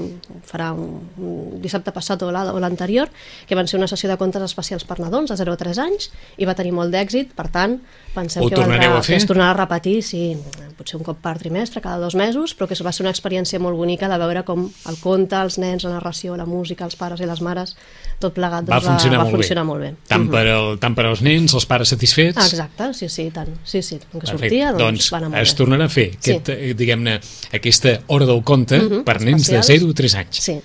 farà 0.49 0.71
un, 0.73 1.03
un 1.21 1.61
dissabte 1.61 1.91
passat 1.93 2.23
o 2.25 2.31
la- 2.33 2.51
o 2.53 2.59
l'anterior 2.59 3.11
que 3.45 3.53
van 3.53 3.67
ser 3.69 3.77
una 3.77 3.87
sessió 3.87 4.09
de 4.09 4.17
contes 4.17 4.41
especials 4.41 4.83
per 4.83 4.97
nadons 4.99 5.29
de 5.29 5.37
0 5.37 5.53
a 5.53 5.57
3 5.61 5.77
anys 5.83 6.09
i 6.41 6.45
va 6.49 6.55
tenir 6.57 6.71
molt 6.73 6.89
d'èxit 6.89 7.35
per 7.37 7.49
tant 7.53 7.77
pensem 8.15 8.41
Ho 8.41 8.49
que, 8.49 8.55
valdrà, 8.57 8.97
a 8.97 9.03
fer? 9.03 9.17
es 9.17 9.27
tornarà 9.29 9.51
a 9.53 9.59
repetir 9.61 10.01
sí, 10.01 10.35
potser 10.75 10.97
un 10.97 11.03
cop 11.05 11.21
per 11.21 11.37
trimestre, 11.37 11.81
cada 11.85 11.99
dos 12.01 12.15
mesos 12.15 12.55
però 12.57 12.65
que 12.67 12.81
va 12.83 12.91
ser 12.91 13.05
una 13.05 13.13
experiència 13.13 13.59
molt 13.61 13.77
bonica 13.77 14.09
de 14.09 14.17
veure 14.17 14.41
com 14.43 14.65
el 14.89 14.97
conte, 15.03 15.35
els 15.37 15.59
nens, 15.61 15.83
la 15.85 15.99
narració, 15.99 16.33
la 16.35 16.45
música 16.49 16.85
els 16.85 16.95
pares 16.97 17.21
i 17.21 17.29
les 17.29 17.41
mares, 17.45 17.75
tot 18.19 18.33
plegat 18.33 18.65
Va 18.65 18.79
doncs, 18.79 18.87
funcionar, 18.89 19.19
va 19.21 19.29
molt, 19.29 19.35
funcionar 19.37 19.63
bé. 19.63 19.67
molt 19.69 19.81
bé 19.85 19.93
Tant, 20.07 20.23
Mhm. 20.25 20.31
per 20.31 20.47
al, 20.47 20.79
tant 20.79 20.95
per 20.95 21.05
als 21.05 21.21
nens, 21.21 21.53
els 21.53 21.65
pares 21.69 21.89
satisfets... 21.89 22.37
Ah, 22.37 22.47
exacte, 22.55 22.87
sí, 22.97 23.09
sí, 23.09 23.29
tant. 23.35 23.51
Sí, 23.63 23.81
sí, 23.81 23.99
com 24.11 24.19
que 24.21 24.25
Perfecte. 24.27 24.39
sortia, 24.47 24.71
doncs, 24.71 24.81
doncs 24.81 25.11
va 25.13 25.17
anar 25.19 25.29
molt 25.33 25.41
es 25.43 25.51
bé. 25.53 25.57
tornarà 25.61 25.85
a 25.85 25.89
fer 25.89 26.07
Sí. 26.19 26.31
aquest, 26.31 26.49
eh, 26.49 26.73
diguem-ne, 26.73 27.19
aquesta 27.53 27.99
hora 28.07 28.25
del 28.25 28.43
conte 28.43 28.77
Mhm, 28.79 29.03
per 29.03 29.19
nens 29.21 29.47
de 29.47 29.57
especials. 29.57 29.81
0 29.83 29.91
a 29.91 29.93
3 29.93 30.15
anys. 30.15 30.37
Sí. 30.41 30.59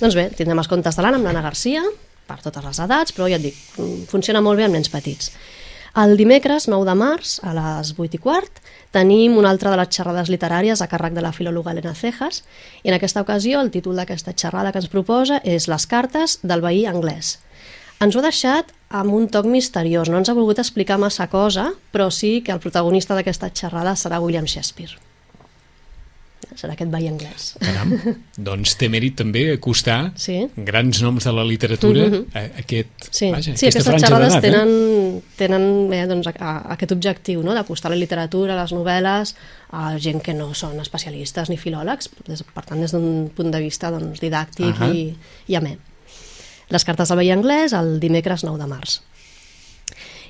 Doncs 0.00 0.14
bé, 0.14 0.28
tindrem 0.36 0.58
els 0.58 0.68
contes 0.68 0.94
de 0.96 1.02
l'Anna 1.02 1.16
amb 1.16 1.24
l'Anna 1.26 1.42
Garcia, 1.42 1.82
per 2.26 2.40
totes 2.42 2.64
les 2.64 2.78
edats, 2.78 3.12
però 3.14 3.28
ja 3.30 3.36
et 3.36 3.42
dic, 3.42 3.54
mm, 3.78 4.04
funciona 4.10 4.40
molt 4.42 4.58
bé 4.58 4.64
amb 4.64 4.74
nens 4.74 4.88
petits. 4.90 5.32
El 5.96 6.16
dimecres 6.18 6.66
9 6.68 6.84
de 6.84 6.94
març, 6.94 7.38
a 7.42 7.54
les 7.54 7.94
8 7.96 8.14
i 8.14 8.18
quart, 8.18 8.60
tenim 8.90 9.38
una 9.38 9.48
altra 9.48 9.70
de 9.70 9.78
les 9.78 9.88
xerrades 9.88 10.28
literàries 10.28 10.82
a 10.82 10.88
càrrec 10.88 11.14
de 11.14 11.22
la 11.22 11.32
filòloga 11.32 11.70
Elena 11.72 11.94
Cejas, 11.94 12.44
i 12.82 12.88
en 12.88 12.94
aquesta 12.94 13.22
ocasió 13.22 13.62
el 13.62 13.70
títol 13.70 13.96
d'aquesta 13.96 14.34
xerrada 14.34 14.72
que 14.72 14.78
ens 14.78 14.88
proposa 14.88 15.40
és 15.42 15.68
Les 15.68 15.86
cartes 15.86 16.38
del 16.42 16.60
veí 16.60 16.84
anglès. 16.84 17.38
Ens 18.04 18.14
ho 18.14 18.20
ha 18.20 18.26
deixat 18.26 18.72
amb 18.92 19.14
un 19.16 19.24
toc 19.32 19.46
misteriós, 19.48 20.10
no 20.12 20.18
ens 20.20 20.28
ha 20.28 20.34
volgut 20.36 20.58
explicar 20.60 20.98
massa 21.00 21.26
cosa, 21.32 21.70
però 21.92 22.10
sí 22.12 22.42
que 22.44 22.52
el 22.52 22.60
protagonista 22.60 23.16
d'aquesta 23.16 23.48
xerrada 23.56 23.96
serà 23.96 24.20
William 24.22 24.46
Shakespeare. 24.46 24.98
Serà 26.56 26.72
aquest 26.76 26.88
veí 26.92 27.08
anglès. 27.08 27.46
Caram, 27.60 27.90
doncs 28.48 28.76
té 28.80 28.86
mèrit 28.92 29.16
també 29.18 29.42
acostar 29.52 30.12
Sí. 30.20 30.36
grans 30.56 31.00
noms 31.04 31.24
de 31.26 31.32
la 31.34 31.44
literatura 31.44 32.06
Mhm. 32.06 32.22
a 32.32 32.44
aquest, 32.62 33.08
Sí, 33.10 33.30
vaja, 33.32 33.56
sí 33.56 33.66
aquesta 33.66 33.80
aquestes 33.90 34.06
xerrades 34.06 34.32
d'edat. 34.36 34.44
Eh? 34.44 34.50
tenen, 34.50 35.22
tenen 35.36 35.66
bé, 35.90 36.06
doncs, 36.06 36.28
a, 36.28 36.32
a, 36.38 36.52
aquest 36.76 36.92
objectiu, 36.92 37.42
no? 37.42 37.52
d'acostar 37.56 37.90
la 37.90 37.96
literatura, 38.00 38.56
les 38.60 38.72
novel·les, 38.72 39.34
a 39.72 39.98
gent 39.98 40.20
que 40.22 40.32
no 40.34 40.52
són 40.54 40.78
especialistes 40.80 41.50
ni 41.50 41.56
filòlegs, 41.58 42.08
des, 42.28 42.42
per 42.44 42.64
tant, 42.64 42.80
des 42.80 42.92
d'un 42.92 43.28
punt 43.34 43.50
de 43.52 43.60
vista 43.60 43.90
doncs, 43.90 44.20
didàctic 44.20 44.76
Ahà. 44.80 44.92
i, 44.94 45.16
i 45.48 45.56
amè. 45.56 45.76
Les 46.72 46.84
cartes 46.84 47.10
del 47.10 47.20
veí 47.22 47.30
anglès 47.34 47.74
el 47.76 47.98
dimecres 48.02 48.44
9 48.46 48.58
de 48.62 48.70
març. 48.70 49.00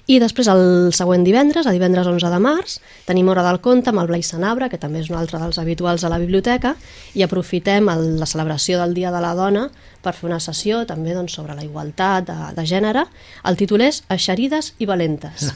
I 0.06 0.20
després 0.22 0.46
el 0.46 0.92
següent 0.94 1.24
divendres, 1.26 1.66
el 1.66 1.74
divendres 1.74 2.06
11 2.06 2.30
de 2.30 2.38
març, 2.38 2.76
tenim 3.08 3.26
Hora 3.32 3.42
del 3.42 3.58
Conte 3.64 3.90
amb 3.90 4.04
el 4.04 4.06
Blai 4.06 4.22
Sanabra, 4.22 4.68
que 4.70 4.78
també 4.78 5.00
és 5.02 5.10
un 5.10 5.18
altre 5.18 5.40
dels 5.42 5.58
habituals 5.58 6.04
a 6.06 6.12
la 6.12 6.20
biblioteca, 6.22 6.76
i 7.18 7.26
aprofitem 7.26 7.90
el, 7.90 8.06
la 8.20 8.30
celebració 8.30 8.78
del 8.78 8.94
Dia 8.94 9.10
de 9.10 9.24
la 9.24 9.34
Dona 9.34 9.66
per 10.04 10.14
fer 10.14 10.30
una 10.30 10.38
sessió 10.38 10.84
també 10.86 11.16
doncs, 11.16 11.34
sobre 11.34 11.58
la 11.58 11.66
igualtat 11.66 12.30
de, 12.30 12.40
de 12.54 12.70
gènere. 12.70 13.08
El 13.50 13.58
títol 13.58 13.82
és 13.88 14.04
Eixerides 14.06 14.76
i 14.78 14.86
valentes. 14.86 15.50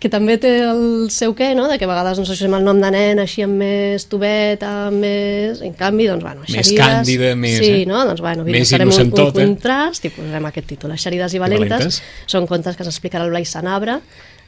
Que 0.00 0.08
també 0.08 0.38
té 0.40 0.50
el 0.64 1.10
seu 1.12 1.34
què, 1.36 1.50
no? 1.54 1.66
de 1.68 1.76
que 1.78 1.84
a 1.84 1.90
vegades 1.90 2.18
ens 2.18 2.30
associem 2.30 2.54
el 2.56 2.64
nom 2.64 2.78
de 2.80 2.88
nen 2.94 3.18
així 3.20 3.42
amb 3.44 3.58
més 3.60 4.06
tubet, 4.08 4.62
amb 4.64 4.96
més... 5.02 5.60
En 5.66 5.74
canvi, 5.76 6.06
doncs, 6.08 6.24
bueno, 6.24 6.40
Més 6.46 6.56
eixerides... 6.56 6.86
càndida, 6.86 7.34
més, 7.36 7.58
Sí, 7.60 7.70
eh? 7.82 7.86
no? 7.86 8.00
Doncs, 8.08 8.22
bueno, 8.24 8.44
Més 8.48 8.72
farem 8.72 8.88
un, 8.88 8.94
un 8.94 9.00
innocentota. 9.00 9.44
contrast 9.44 10.08
i 10.08 10.12
posarem 10.14 10.48
aquest 10.48 10.66
títol, 10.72 10.94
Eixerides 10.96 11.34
i 11.36 11.42
valentes. 11.42 11.70
valentes. 11.70 12.02
Són 12.32 12.48
contes 12.48 12.76
que 12.80 12.86
s'explicarà 12.88 13.28
el 13.28 13.30
Blai 13.34 13.44
Sanabra 13.44 14.00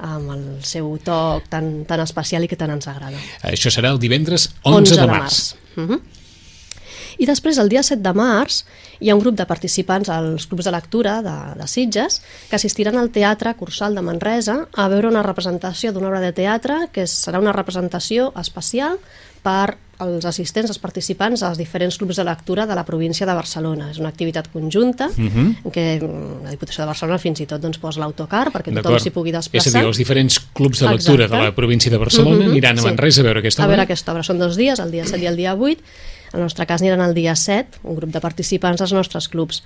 amb 0.03 0.33
el 0.35 0.47
seu 0.67 0.89
toc 1.05 1.45
tan, 1.53 1.85
tan 1.87 2.01
especial 2.03 2.43
i 2.43 2.49
que 2.51 2.57
tant 2.59 2.73
ens 2.75 2.89
agrada. 2.91 3.21
Això 3.47 3.71
serà 3.71 3.93
el 3.93 4.01
divendres 4.03 4.49
11, 4.65 4.97
de 4.99 5.07
març. 5.07 5.55
Uh 5.77 5.85
-huh. 5.85 6.01
I 7.19 7.29
després, 7.29 7.59
el 7.59 7.69
dia 7.73 7.83
7 7.83 8.01
de 8.03 8.13
març, 8.17 8.63
hi 9.01 9.11
ha 9.11 9.17
un 9.17 9.23
grup 9.23 9.37
de 9.39 9.47
participants 9.49 10.11
als 10.13 10.47
clubs 10.47 10.69
de 10.69 10.75
lectura 10.75 11.19
de, 11.25 11.37
de 11.59 11.69
Sitges 11.69 12.21
que 12.49 12.57
assistiran 12.57 12.97
al 12.99 13.11
Teatre 13.15 13.55
Cursal 13.59 13.95
de 13.99 14.05
Manresa 14.07 14.63
a 14.73 14.89
veure 14.93 15.11
una 15.11 15.25
representació 15.27 15.93
d'una 15.93 16.11
obra 16.13 16.23
de 16.25 16.33
teatre 16.37 16.87
que 16.93 17.07
serà 17.11 17.43
una 17.43 17.55
representació 17.57 18.31
especial 18.41 18.99
per 19.43 19.77
als 20.03 20.25
assistents, 20.29 20.71
els 20.71 20.79
participants 20.83 21.41
dels 21.41 21.59
diferents 21.59 21.97
clubs 21.99 22.17
de 22.19 22.25
lectura 22.27 22.67
de 22.67 22.75
la 22.75 22.85
província 22.85 23.27
de 23.27 23.35
Barcelona. 23.35 23.91
És 23.91 23.99
una 24.03 24.09
activitat 24.11 24.49
conjunta 24.53 25.07
uh 25.09 25.21
Mhm. 25.21 25.31
-huh. 25.65 25.71
que 25.73 26.01
mm, 26.03 26.45
la 26.45 26.51
Diputació 26.51 26.83
de 26.83 26.87
Barcelona 26.87 27.19
fins 27.19 27.41
i 27.41 27.47
tot 27.47 27.61
doncs, 27.61 27.79
posa 27.79 28.01
l'autocar 28.01 28.51
perquè 28.53 28.75
tothom 28.75 28.99
s'hi 28.99 29.11
pugui 29.11 29.31
És 29.31 29.37
a 29.37 29.39
desplaçar. 29.39 29.73
dir, 29.81 29.87
els 29.89 29.97
diferents 29.97 30.41
clubs 30.53 30.79
de 30.81 30.89
lectura 30.89 31.25
Exacte. 31.25 31.37
de 31.37 31.43
la 31.51 31.55
província 31.55 31.91
de 31.91 31.97
Barcelona 31.99 32.37
Mhm, 32.45 32.51
aniran 32.51 32.79
a 32.79 32.81
sí. 32.83 32.87
Manresa 32.89 33.21
a 33.21 33.25
veure 33.25 33.39
aquesta 33.41 33.63
a 33.63 33.65
obra. 33.67 33.77
veure 33.77 33.83
aquesta 33.85 34.13
obra. 34.13 34.23
Són 34.23 34.39
dos 34.39 34.57
dies, 34.57 34.79
el 34.79 34.91
dia 34.91 35.05
7 35.05 35.23
i 35.23 35.27
el 35.27 35.37
dia 35.37 35.55
8. 35.55 35.79
En 36.33 36.39
el 36.39 36.45
nostre 36.45 36.67
cas 36.67 36.81
aniran 36.81 37.01
el 37.03 37.15
dia 37.15 37.37
7, 37.37 37.79
un 37.83 37.95
grup 37.95 38.11
de 38.11 38.21
participants 38.21 38.79
dels 38.79 38.93
nostres 38.93 39.29
clubs. 39.29 39.63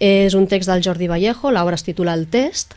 És 0.00 0.34
un 0.34 0.46
text 0.46 0.68
del 0.68 0.82
Jordi 0.82 1.06
Vallejo, 1.08 1.50
l'obra 1.50 1.74
es 1.74 1.82
titula 1.84 2.14
El 2.14 2.26
test. 2.28 2.74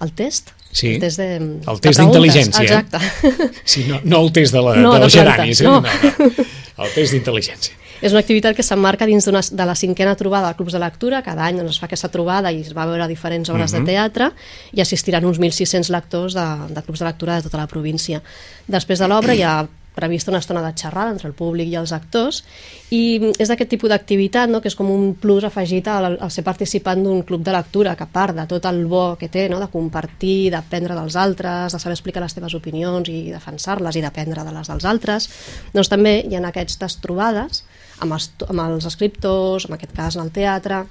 El 0.00 0.12
test? 0.12 0.50
Sí. 0.72 0.94
El 0.94 1.00
test 1.00 1.18
de, 1.18 1.36
El 1.36 1.64
de 1.66 1.80
test 1.82 1.98
d'intel·ligència, 2.00 2.62
eh? 2.62 2.78
Exacte. 2.78 3.52
Sí, 3.64 3.84
no, 3.88 4.00
no 4.04 4.20
el 4.24 4.32
test 4.32 4.52
de, 4.54 4.60
la, 4.62 4.76
No, 4.76 4.92
de 4.94 5.00
de 5.00 5.04
les 5.06 5.16
plantes, 5.16 5.34
geranis, 5.34 5.60
eh? 5.60 5.64
no. 5.64 5.80
no, 5.80 5.90
no. 6.38 6.84
El 6.84 6.92
test 6.94 7.12
d'intel·ligència. 7.16 7.76
És 8.00 8.14
una 8.14 8.22
activitat 8.22 8.56
que 8.56 8.62
s'emmarca 8.64 9.04
dins 9.04 9.26
de 9.28 9.64
la 9.68 9.74
cinquena 9.76 10.14
trobada 10.16 10.48
de 10.48 10.56
clubs 10.56 10.72
de 10.72 10.78
lectura. 10.80 11.18
Cada 11.22 11.44
any 11.44 11.58
doncs, 11.58 11.74
es 11.74 11.80
fa 11.82 11.84
aquesta 11.90 12.08
trobada 12.08 12.48
i 12.54 12.62
es 12.62 12.70
va 12.72 12.86
veure 12.88 13.04
diferents 13.10 13.50
obres 13.52 13.74
Mhm. 13.74 13.82
de 13.84 13.92
teatre 13.92 14.30
i 14.72 14.80
assistiran 14.80 15.26
uns 15.28 15.38
1.600 15.38 15.90
lectors 15.92 16.32
de, 16.32 16.46
de 16.72 16.82
clubs 16.86 16.98
de 17.02 17.04
lectura 17.04 17.36
de 17.36 17.42
tota 17.42 17.58
la 17.58 17.66
província. 17.66 18.22
Després 18.66 18.98
de 19.00 19.08
l'obra 19.10 19.34
hi 19.34 19.42
ha 19.42 19.66
prevista 20.00 20.32
una 20.32 20.40
estona 20.42 20.62
de 20.64 20.72
xerrada 20.74 21.12
entre 21.14 21.28
el 21.28 21.36
públic 21.36 21.68
i 21.70 21.76
els 21.78 21.92
actors 21.94 22.42
i 22.90 23.32
és 23.36 23.50
d'aquest 23.50 23.70
tipus 23.70 23.92
d'activitat 23.92 24.50
no? 24.50 24.62
que 24.64 24.70
és 24.72 24.76
com 24.78 24.88
un 24.90 25.12
plus 25.20 25.44
afegit 25.46 25.88
al, 25.92 26.16
al 26.16 26.32
ser 26.32 26.44
participant 26.46 27.04
d'un 27.04 27.22
club 27.28 27.44
de 27.46 27.54
lectura 27.54 27.94
que 27.96 28.06
a 28.06 28.10
part 28.10 28.36
de 28.36 28.46
tot 28.50 28.66
el 28.70 28.84
bo 28.90 29.14
que 29.20 29.28
té 29.28 29.46
no? 29.52 29.60
de 29.60 29.68
compartir, 29.72 30.50
d'aprendre 30.54 30.96
dels 30.98 31.16
altres 31.20 31.76
de 31.76 31.82
saber 31.82 31.98
explicar 31.98 32.24
les 32.24 32.34
teves 32.36 32.56
opinions 32.56 33.12
i 33.12 33.28
defensar-les 33.30 34.00
i 34.00 34.04
d'aprendre 34.04 34.44
de 34.46 34.56
les 34.56 34.72
dels 34.72 34.88
altres 34.88 35.30
doncs 35.74 35.92
també 35.92 36.20
hi 36.24 36.36
ha 36.36 36.44
aquestes 36.50 36.98
trobades 37.04 37.64
amb 38.00 38.16
els, 38.16 38.30
amb 38.48 38.64
els 38.64 38.86
escriptors, 38.88 39.68
en 39.68 39.76
aquest 39.76 39.94
cas 39.96 40.16
en 40.16 40.24
el 40.24 40.34
teatre 40.34 40.84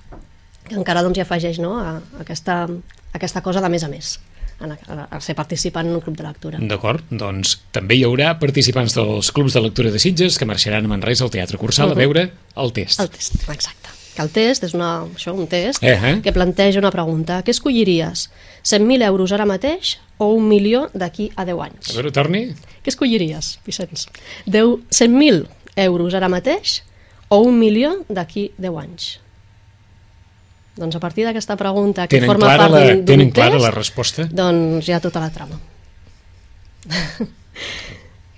que 0.70 0.78
encara 0.78 1.04
doncs, 1.04 1.18
hi 1.18 1.26
afegeix 1.26 1.60
no? 1.64 1.76
a, 1.82 1.98
a 1.98 2.24
aquesta, 2.24 2.64
a 2.70 3.18
aquesta 3.18 3.42
cosa 3.46 3.64
de 3.64 3.72
més 3.74 3.84
a 3.84 3.92
més 3.92 4.18
a, 4.60 5.08
a 5.10 5.22
ser 5.22 5.36
participant 5.36 5.88
en 5.88 5.96
un 5.96 6.02
club 6.04 6.18
de 6.18 6.26
lectura. 6.26 6.60
D'acord, 6.62 7.06
doncs 7.10 7.58
també 7.76 8.00
hi 8.00 8.04
haurà 8.08 8.34
participants 8.42 8.96
dels 8.98 9.32
clubs 9.36 9.56
de 9.56 9.64
lectura 9.64 9.92
de 9.94 10.02
Sitges 10.02 10.40
que 10.40 10.48
marxaran 10.50 10.86
a 10.86 10.92
Manresa 10.92 11.26
al 11.26 11.32
Teatre 11.32 11.58
Cursal 11.58 11.90
uh 11.90 11.94
-huh. 11.94 11.98
a 11.98 12.04
veure 12.04 12.32
el 12.56 12.74
test. 12.74 13.00
El 13.00 13.10
test, 13.10 13.50
exacte. 13.50 13.90
Que 14.16 14.22
el 14.22 14.30
test 14.30 14.64
és 14.64 14.74
una, 14.74 15.06
això, 15.06 15.34
un 15.34 15.48
test 15.48 15.84
eh, 15.84 15.94
eh? 15.94 16.22
que 16.22 16.34
planteja 16.34 16.80
una 16.80 16.92
pregunta. 16.92 17.44
Què 17.44 17.52
escolliries? 17.52 18.30
100.000 18.64 19.06
euros 19.06 19.32
ara 19.32 19.46
mateix 19.46 19.98
o 20.18 20.34
un 20.34 20.48
milió 20.48 20.90
d'aquí 20.94 21.32
a 21.36 21.46
10 21.46 21.62
anys? 21.62 21.90
A 21.90 21.94
veure, 21.94 22.12
torni. 22.12 22.42
Què 22.84 22.92
escolliries, 22.92 23.60
Vicenç? 23.66 24.08
100.000 24.46 25.48
euros 25.76 26.14
ara 26.14 26.28
mateix 26.28 26.84
o 27.30 27.40
un 27.46 27.60
milió 27.60 28.06
d'aquí 28.10 28.52
10 28.58 28.78
anys? 28.84 29.20
Doncs 30.80 30.96
a 30.96 31.02
partir 31.04 31.26
d'aquesta 31.28 31.58
pregunta 31.60 32.08
que 32.08 32.16
tenen 32.16 32.30
forma 32.32 32.48
clara 32.48 32.70
part 32.72 32.88
d'un 32.94 33.04
Tenen 33.10 33.34
test, 33.34 33.36
clara 33.36 33.60
la 33.60 33.72
resposta? 33.76 34.26
Doncs 34.32 34.88
ha 34.96 35.02
tota 35.04 35.20
la 35.20 35.30
trama. 35.34 35.60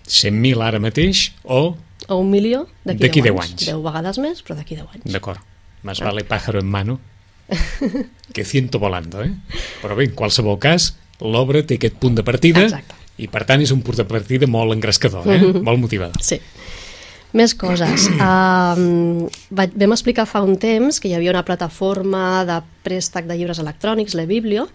100.000 0.09 0.65
ara 0.65 0.81
mateix 0.81 1.29
o... 1.43 1.77
O 2.09 2.17
un 2.17 2.31
milió 2.33 2.65
d'aquí 2.83 3.21
10, 3.21 3.29
10 3.29 3.43
anys. 3.45 3.65
10 3.69 3.83
vegades 3.85 4.17
més, 4.23 4.41
però 4.43 4.57
d'aquí 4.57 4.75
10 4.79 4.97
anys. 4.97 5.05
D'acord. 5.13 5.39
Más 5.85 6.01
vale 6.01 6.25
pájaro 6.25 6.59
en 6.59 6.69
mano 6.69 6.99
que 8.33 8.45
ciento 8.45 8.79
volando, 8.79 9.23
eh? 9.23 9.31
Però 9.81 9.95
bé, 9.95 10.07
en 10.09 10.15
qualsevol 10.17 10.57
cas, 10.61 10.95
l'obra 11.21 11.61
té 11.67 11.77
aquest 11.77 11.97
punt 12.01 12.17
de 12.17 12.25
partida 12.25 12.63
Exacte. 12.65 12.97
i 13.21 13.27
per 13.31 13.43
tant 13.49 13.61
és 13.61 13.73
un 13.75 13.81
punt 13.85 13.99
de 13.99 14.05
partida 14.07 14.49
molt 14.49 14.73
engrescador, 14.75 15.27
eh? 15.29 15.41
molt 15.67 15.81
motivador. 15.81 16.21
Sí. 16.25 16.39
Més 17.37 17.55
coses. 17.55 18.09
Um, 18.21 19.25
vaig, 19.51 19.73
vam 19.75 19.91
explicar 19.95 20.27
fa 20.29 20.43
un 20.45 20.53
temps 20.59 20.99
que 21.01 21.09
hi 21.09 21.15
havia 21.17 21.31
una 21.33 21.41
plataforma 21.43 22.43
de 22.47 22.59
préstec 22.85 23.25
de 23.27 23.35
llibres 23.35 23.59
electrònics, 23.59 24.13
l'eBiblio, 24.15 24.67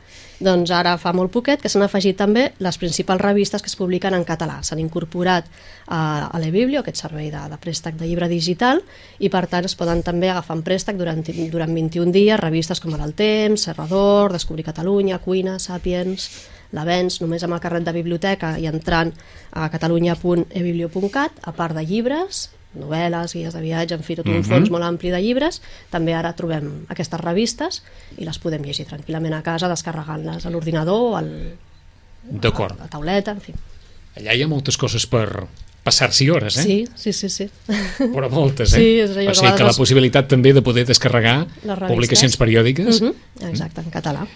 doncs 0.42 0.72
ara 0.74 0.96
fa 1.00 1.12
molt 1.16 1.32
poquet 1.32 1.62
que 1.62 1.70
s'han 1.72 1.84
afegit 1.86 2.18
també 2.18 2.48
les 2.60 2.76
principals 2.76 3.22
revistes 3.22 3.62
que 3.62 3.70
es 3.70 3.78
publiquen 3.78 4.16
en 4.18 4.26
català. 4.28 4.58
S'han 4.66 4.82
incorporat 4.82 5.46
a, 5.86 6.26
a 6.26 6.40
l'eBiblio, 6.42 6.82
aquest 6.82 7.00
servei 7.06 7.30
de, 7.32 7.44
de 7.52 7.60
préstec 7.62 7.96
de 8.00 8.10
llibre 8.10 8.28
digital, 8.28 8.82
i 9.18 9.30
per 9.32 9.46
tant 9.52 9.64
es 9.68 9.78
poden 9.78 10.02
també 10.04 10.28
agafar 10.32 10.58
en 10.58 10.66
préstec 10.66 10.98
durant, 10.98 11.22
durant 11.52 11.72
21 11.72 12.12
dies 12.12 12.42
revistes 12.42 12.82
com 12.82 12.98
El 12.98 13.14
Temps, 13.16 13.68
Serrador, 13.70 14.34
Descobrir 14.36 14.66
Catalunya, 14.66 15.22
Cuina, 15.24 15.58
Sapiens, 15.62 16.28
l'avenç 16.76 17.20
només 17.22 17.44
amb 17.46 17.56
el 17.56 17.62
carret 17.64 17.86
de 17.86 17.94
biblioteca 17.96 18.56
i 18.60 18.68
entrant 18.70 19.12
a 19.52 19.70
catalunya.ebiblio.cat, 19.72 21.42
a 21.42 21.52
part 21.56 21.76
de 21.76 21.84
llibres, 21.86 22.46
novel·les, 22.76 23.32
guies 23.32 23.54
de 23.56 23.62
viatge, 23.64 23.96
en 23.96 24.04
fi, 24.04 24.16
tot 24.16 24.26
un 24.28 24.36
uh 24.36 24.40
-huh. 24.40 24.48
fons 24.48 24.70
molt 24.70 24.84
ampli 24.84 25.10
de 25.10 25.20
llibres, 25.20 25.62
també 25.90 26.14
ara 26.14 26.32
trobem 26.32 26.86
aquestes 26.88 27.20
revistes 27.20 27.82
i 28.18 28.24
les 28.24 28.38
podem 28.38 28.62
llegir 28.62 28.86
tranquil·lament 28.86 29.34
a 29.34 29.42
casa, 29.42 29.68
descarregant-les 29.68 30.46
a 30.46 30.50
l'ordinador 30.50 31.12
o 31.12 31.16
al, 31.16 31.30
a 32.30 32.74
la 32.78 32.88
tauleta, 32.88 33.30
en 33.30 33.40
fi. 33.40 33.54
Allà 34.16 34.34
hi 34.34 34.42
ha 34.42 34.48
moltes 34.48 34.76
coses 34.76 35.06
per 35.06 35.46
passar-s'hi 35.86 36.30
hores, 36.30 36.56
eh? 36.58 36.62
Sí, 36.62 36.88
sí, 36.96 37.12
sí. 37.12 37.28
sí. 37.28 37.46
Però 37.98 38.28
moltes, 38.30 38.74
eh? 38.74 38.80
Sí, 38.80 38.88
és 39.04 39.16
allò 39.16 39.30
o 39.30 39.34
sigui 39.34 39.54
que 39.56 39.68
la 39.68 39.76
possibilitat 39.76 40.28
també 40.28 40.52
de 40.56 40.62
poder 40.62 40.86
descarregar 40.88 41.46
publicacions 41.86 42.36
periòdiques 42.36 43.00
Uh 43.00 43.08
-huh. 43.08 43.50
Exacte, 43.50 43.80
en 43.80 43.90
català. 43.90 44.26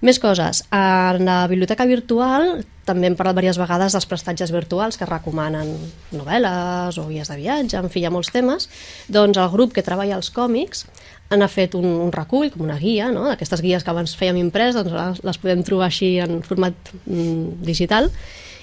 Més 0.00 0.16
coses. 0.16 0.62
En 0.72 1.26
la 1.28 1.44
biblioteca 1.50 1.84
virtual 1.84 2.62
també 2.88 3.10
hem 3.10 3.16
parlat 3.18 3.36
diverses 3.36 3.60
vegades 3.60 3.92
dels 3.92 4.08
prestatges 4.08 4.52
virtuals 4.54 4.96
que 4.96 5.08
recomanen 5.08 5.74
novel·les 6.16 6.96
o 6.98 7.04
guies 7.10 7.28
de 7.28 7.36
viatge, 7.36 7.76
en 7.76 7.90
fi, 7.92 8.00
hi 8.00 8.08
ha 8.08 8.12
molts 8.14 8.32
temes. 8.32 8.70
Doncs 9.12 9.38
el 9.38 9.50
grup 9.52 9.74
que 9.76 9.84
treballa 9.84 10.16
els 10.16 10.32
còmics 10.32 10.86
han 11.30 11.44
fet 11.52 11.76
un, 11.78 11.84
un 12.06 12.10
recull, 12.16 12.48
com 12.50 12.64
una 12.64 12.78
guia, 12.80 13.10
no? 13.12 13.28
d'aquestes 13.28 13.60
guies 13.62 13.84
que 13.84 13.92
abans 13.92 14.16
fèiem 14.18 14.40
imprès, 14.40 14.74
doncs 14.74 15.20
les 15.22 15.38
podem 15.38 15.62
trobar 15.68 15.90
així 15.90 16.16
en 16.24 16.40
format 16.42 16.74
mm, 17.04 17.60
digital, 17.68 18.10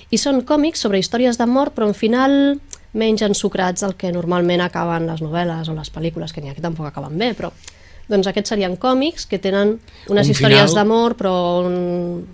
i 0.10 0.18
són 0.20 0.42
còmics 0.48 0.82
sobre 0.84 1.00
històries 1.00 1.40
d'amor, 1.40 1.72
però 1.76 1.88
en 1.88 1.96
final 1.96 2.58
menys 2.98 3.24
ensucrats 3.24 3.86
del 3.86 3.94
que 4.00 4.12
normalment 4.12 4.66
acaben 4.66 5.06
les 5.08 5.22
novel·les 5.24 5.70
o 5.70 5.78
les 5.78 5.94
pel·lícules, 5.94 6.34
que 6.34 6.42
n'hi 6.42 6.52
ha 6.52 6.58
que 6.58 6.66
tampoc 6.66 6.90
acaben 6.90 7.16
bé, 7.20 7.34
però 7.38 7.54
doncs 8.08 8.28
aquests 8.32 8.54
serien 8.54 8.78
còmics 8.80 9.26
que 9.28 9.40
tenen 9.44 9.76
unes 10.10 10.28
Un 10.28 10.32
històries 10.32 10.72
final- 10.72 10.76
d'amor 10.76 11.16
però 11.20 11.34
un, 11.66 12.26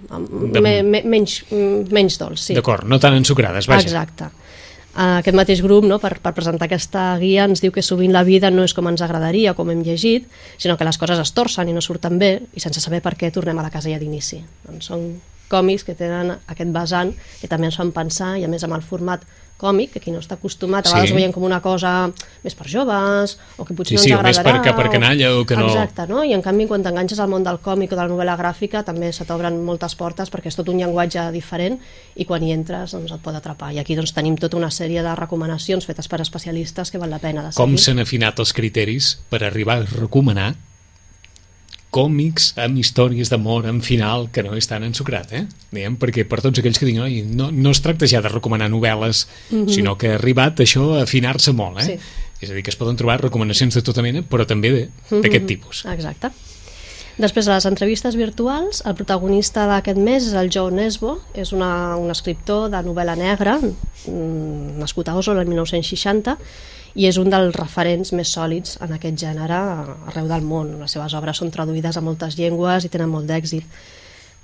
De- 0.53 0.62
me, 0.62 0.84
me, 0.84 1.01
menys, 1.03 1.44
menys 1.51 2.18
dolç, 2.22 2.39
sí. 2.50 2.53
D'acord, 2.58 2.86
no 2.88 3.00
tan 3.00 3.15
ensucrades, 3.18 3.68
vaja. 3.68 3.88
Exacte. 3.88 4.30
Uh, 4.94 5.18
aquest 5.24 5.34
mateix 5.34 5.63
grup, 5.65 5.88
no, 5.89 5.98
per, 5.98 6.20
per 6.22 6.36
presentar 6.38 6.68
aquesta 6.68 7.18
guia, 7.18 7.48
ens 7.50 7.63
diu 7.63 7.72
que 7.74 7.82
sovint 7.82 8.12
la 8.13 8.22
vida 8.24 8.51
no 8.53 8.62
és 8.62 8.75
com 8.77 8.86
ens 8.92 9.01
agradaria, 9.01 9.56
com 9.58 9.72
hem 9.74 9.82
llegit, 9.82 10.27
sinó 10.62 10.77
que 10.77 10.86
les 10.86 11.00
coses 11.01 11.18
es 11.18 11.32
torcen 11.34 11.68
i 11.70 11.74
no 11.74 11.82
surten 11.82 12.20
bé, 12.22 12.36
i 12.53 12.62
sense 12.62 12.80
saber 12.80 13.01
per 13.01 13.15
què 13.18 13.32
tornem 13.34 13.58
a 13.58 13.63
la 13.65 13.72
casella 13.74 13.98
d'inici. 13.98 14.44
Doncs 14.68 14.92
són 14.92 15.08
còmics 15.50 15.84
que 15.88 15.96
tenen 15.98 16.36
aquest 16.46 16.70
vessant, 16.74 17.15
que 17.42 17.50
també 17.50 17.72
ens 17.72 17.77
fan 17.82 17.89
pensar, 17.92 18.36
i 18.38 18.46
a 18.46 18.51
més 18.51 18.63
amb 18.63 18.77
el 18.77 18.86
format 18.86 19.25
còmic, 19.58 19.92
que 19.94 20.00
qui 20.00 20.12
no 20.12 20.20
està 20.20 20.34
acostumat, 20.36 20.86
a 20.86 20.90
Sí. 20.90 20.94
vegades 20.96 21.12
ho 21.12 21.16
veiem 21.16 21.32
com 21.32 21.44
una 21.44 21.62
cosa 21.62 22.12
més 22.44 22.54
per 22.56 22.68
joves, 22.68 23.38
o 23.58 23.64
que 23.64 23.74
potser 23.74 23.98
Sí, 23.98 24.04
sí, 24.06 24.10
no 24.12 24.18
ens 24.20 24.24
més 24.28 24.40
agradarà. 24.40 24.62
per- 24.62 24.72
que 24.72 24.74
per 24.82 24.92
canalla, 24.92 25.38
o 25.38 25.46
que 25.46 25.56
no- 25.56 25.68
Exacte, 25.68 26.08
no? 26.08 26.24
I 26.24 26.34
en 26.34 26.42
canvi, 26.42 26.68
quan 26.68 26.84
t'enganxes 26.84 27.20
al 27.20 27.30
món 27.30 27.44
del 27.44 27.60
còmic 27.60 27.92
o 27.94 27.96
de 27.96 28.02
la 28.02 28.08
novel·la 28.10 28.38
gràfica, 28.38 28.84
també 28.84 29.14
se 29.14 29.24
t'obren 29.26 29.64
moltes 29.64 29.96
portes 29.96 30.30
perquè 30.30 30.48
és 30.48 30.56
tot 30.56 30.68
un 30.70 30.78
llenguatge 30.78 31.32
diferent 31.32 31.80
i 32.16 32.26
quan 32.26 32.44
hi 32.44 32.52
entres 32.52 32.92
doncs, 32.92 33.12
et 33.12 33.22
pot 33.22 33.36
atrapar. 33.36 33.72
I 33.74 33.80
aquí 33.80 33.96
doncs, 33.96 34.14
tenim 34.14 34.36
tota 34.38 34.58
una 34.58 34.70
sèrie 34.70 35.02
de 35.02 35.16
recomanacions 35.16 35.86
fetes 35.86 36.08
per 36.08 36.20
especialistes 36.22 36.92
que 36.92 36.98
val 36.98 37.10
la 37.10 37.20
pena 37.20 37.42
de 37.44 37.52
seguir. 37.52 37.56
Com 37.66 37.78
s'han 37.78 38.00
afinat 38.00 38.38
els 38.40 38.52
criteris 38.54 39.20
per 39.30 39.44
arribar 39.44 39.78
a 39.78 39.86
recomanar 39.86 40.56
còmics 41.94 42.54
amb 42.64 42.80
històries 42.82 43.30
d'amor 43.32 43.68
en 43.70 43.82
final 43.86 44.28
que 44.34 44.44
no 44.44 44.56
és 44.58 44.68
tan 44.68 44.84
ensucrat, 44.88 45.32
eh? 45.38 45.44
Diguem, 45.72 45.96
perquè 46.02 46.26
per 46.30 46.42
tots 46.42 46.60
aquells 46.60 46.80
que 46.82 46.88
diuen 46.90 47.06
"Oi, 47.06 47.22
no, 47.30 47.52
no 47.54 47.72
es 47.72 47.82
tracta 47.86 48.08
ja 48.10 48.22
de 48.26 48.32
recomanar 48.34 48.72
novel·les, 48.74 49.28
sinó 49.70 49.96
que 49.98 50.12
ha 50.14 50.16
arribat 50.18 50.60
això 50.66 50.96
a 50.98 51.04
afinar-se 51.06 51.54
molt, 51.54 51.80
eh? 51.84 51.86
Sí. 51.94 52.00
És 52.44 52.50
a 52.50 52.54
dir, 52.58 52.64
que 52.66 52.72
es 52.74 52.76
poden 52.76 52.98
trobar 53.00 53.22
recomanacions 53.22 53.76
de 53.78 53.82
tota 53.86 54.02
mena, 54.04 54.24
però 54.28 54.46
també 54.46 54.72
de- 54.74 54.90
d'aquest 55.22 55.46
tipus. 55.48 55.86
Exacte. 55.86 56.32
Després, 57.16 57.48
a 57.48 57.54
les 57.54 57.66
entrevistes 57.70 58.16
virtuals, 58.18 58.82
el 58.90 58.96
protagonista 58.98 59.68
d'aquest 59.70 60.00
mes 60.02 60.26
és 60.26 60.34
el 60.34 60.50
Joe 60.50 60.72
Nesbo, 60.74 61.20
és 61.38 61.52
una, 61.54 61.96
un 61.96 62.10
escriptor 62.10 62.72
de 62.74 62.82
novel·la 62.82 63.14
negra, 63.16 63.60
mm, 63.62 64.80
nascut 64.82 65.08
a 65.10 65.16
Oslo 65.16 65.40
el 65.40 65.46
1960, 65.48 66.38
i 66.96 67.08
és 67.10 67.18
un 67.18 67.30
dels 67.34 67.56
referents 67.56 68.14
més 68.14 68.32
sòlids 68.36 68.78
en 68.86 68.94
aquest 68.96 69.18
gènere 69.26 69.60
arreu 70.12 70.28
del 70.30 70.46
món. 70.46 70.76
Les 70.82 70.94
seves 70.94 71.16
obres 71.18 71.40
són 71.42 71.52
traduïdes 71.54 71.98
a 71.98 72.04
moltes 72.06 72.38
llengües 72.38 72.86
i 72.86 72.92
tenen 72.94 73.10
molt 73.10 73.30
d'èxit. 73.30 73.66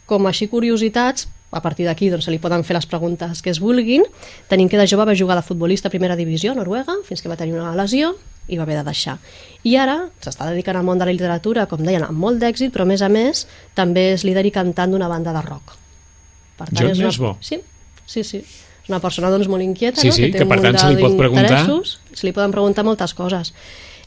Com 0.09 0.25
així 0.25 0.47
curiositats, 0.49 1.27
a 1.51 1.61
partir 1.61 1.85
d'aquí 1.85 2.09
doncs, 2.09 2.25
se 2.25 2.33
li 2.33 2.41
poden 2.41 2.63
fer 2.65 2.75
les 2.77 2.87
preguntes 2.89 3.41
que 3.41 3.53
es 3.53 3.59
vulguin. 3.61 4.05
Tenim 4.49 4.69
que 4.69 4.77
de 4.77 4.87
jove 4.89 5.05
va 5.05 5.17
jugar 5.17 5.37
de 5.37 5.45
futbolista 5.45 5.89
a 5.89 5.93
primera 5.93 6.17
divisió 6.17 6.53
a 6.53 6.57
Noruega, 6.57 6.97
fins 7.05 7.21
que 7.21 7.29
va 7.29 7.37
tenir 7.37 7.57
una 7.57 7.75
lesió 7.77 8.15
i 8.49 8.57
va 8.57 8.65
haver 8.65 8.79
de 8.79 8.85
deixar. 8.87 9.19
I 9.61 9.75
ara 9.77 9.99
s'està 10.21 10.47
dedicant 10.49 10.79
al 10.79 10.85
món 10.87 10.97
de 10.97 11.05
la 11.05 11.13
literatura, 11.13 11.67
com 11.69 11.83
deien, 11.85 12.05
amb 12.05 12.17
molt 12.17 12.41
d'èxit, 12.41 12.73
però 12.73 12.85
a 12.85 12.89
més 12.89 13.03
a 13.05 13.09
més 13.13 13.45
també 13.77 14.09
és 14.15 14.25
líder 14.25 14.47
i 14.49 14.53
cantant 14.55 14.89
d'una 14.93 15.09
banda 15.11 15.35
de 15.35 15.43
rock. 15.45 15.75
Per 16.57 16.69
John 16.73 16.89
és 16.89 16.97
una... 16.97 17.11
Nesbo. 17.11 17.35
Sí, 17.45 17.61
sí, 18.09 18.25
sí. 18.25 18.41
Una 18.89 18.99
persona 18.99 19.29
doncs, 19.29 19.47
molt 19.47 19.63
inquieta, 19.63 20.01
Sí, 20.01 20.09
no? 20.09 20.13
sí, 20.13 20.23
que 20.25 20.31
té 20.33 20.37
que 20.39 20.47
un 20.47 20.49
per 20.49 20.61
tant 20.65 20.79
se 20.81 20.89
li 20.89 21.01
pot 21.01 21.15
preguntar- 21.17 21.61
Se 22.13 22.25
li 22.27 22.33
poden 22.33 22.51
preguntar 22.51 22.83
moltes 22.83 23.13
coses. 23.13 23.53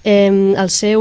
Eh, 0.05 0.27
el 0.59 0.71
seu 0.71 1.01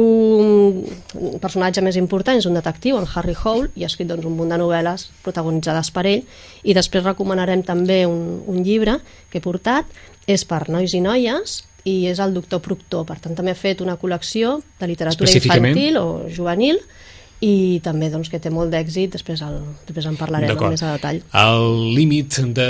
personatge 1.42 1.82
més 1.82 1.98
important 1.98 2.38
és 2.38 2.46
un 2.46 2.54
detectiu, 2.54 3.00
en 3.00 3.08
Harry 3.16 3.34
Hole, 3.44 3.72
i 3.76 3.84
ha 3.84 3.90
escrit 3.90 4.08
doncs, 4.08 4.26
un 4.30 4.36
munt 4.38 4.52
de 4.54 4.60
novel·les 4.62 5.08
protagonitzades 5.26 5.90
per 5.96 6.06
ell, 6.06 6.24
i 6.64 6.76
després 6.78 7.04
recomanarem 7.04 7.64
també 7.66 8.04
un, 8.06 8.44
un 8.46 8.62
llibre 8.64 9.00
que 9.32 9.40
he 9.40 9.42
portat, 9.42 9.86
és 10.30 10.46
per 10.46 10.68
nois 10.70 10.94
i 10.94 11.02
noies, 11.02 11.64
i 11.84 12.06
és 12.12 12.20
el 12.22 12.36
doctor 12.36 12.62
Proctor, 12.62 13.08
per 13.10 13.18
tant 13.20 13.34
també 13.36 13.56
ha 13.56 13.58
fet 13.58 13.82
una 13.82 13.98
col·lecció 13.98 14.60
de 14.80 14.88
literatura 14.92 15.26
infantil 15.74 15.98
o 15.98 16.06
juvenil, 16.30 16.78
i 17.42 17.80
també 17.82 18.12
doncs, 18.14 18.30
que 18.30 18.38
té 18.40 18.52
molt 18.54 18.70
d'èxit, 18.70 19.12
després, 19.16 19.42
el, 19.42 19.56
després 19.88 20.06
en 20.06 20.18
parlarem 20.20 20.52
més 20.70 20.84
a 20.86 20.92
detall. 20.94 21.24
El 21.34 21.96
límit 21.96 22.38
de... 22.54 22.68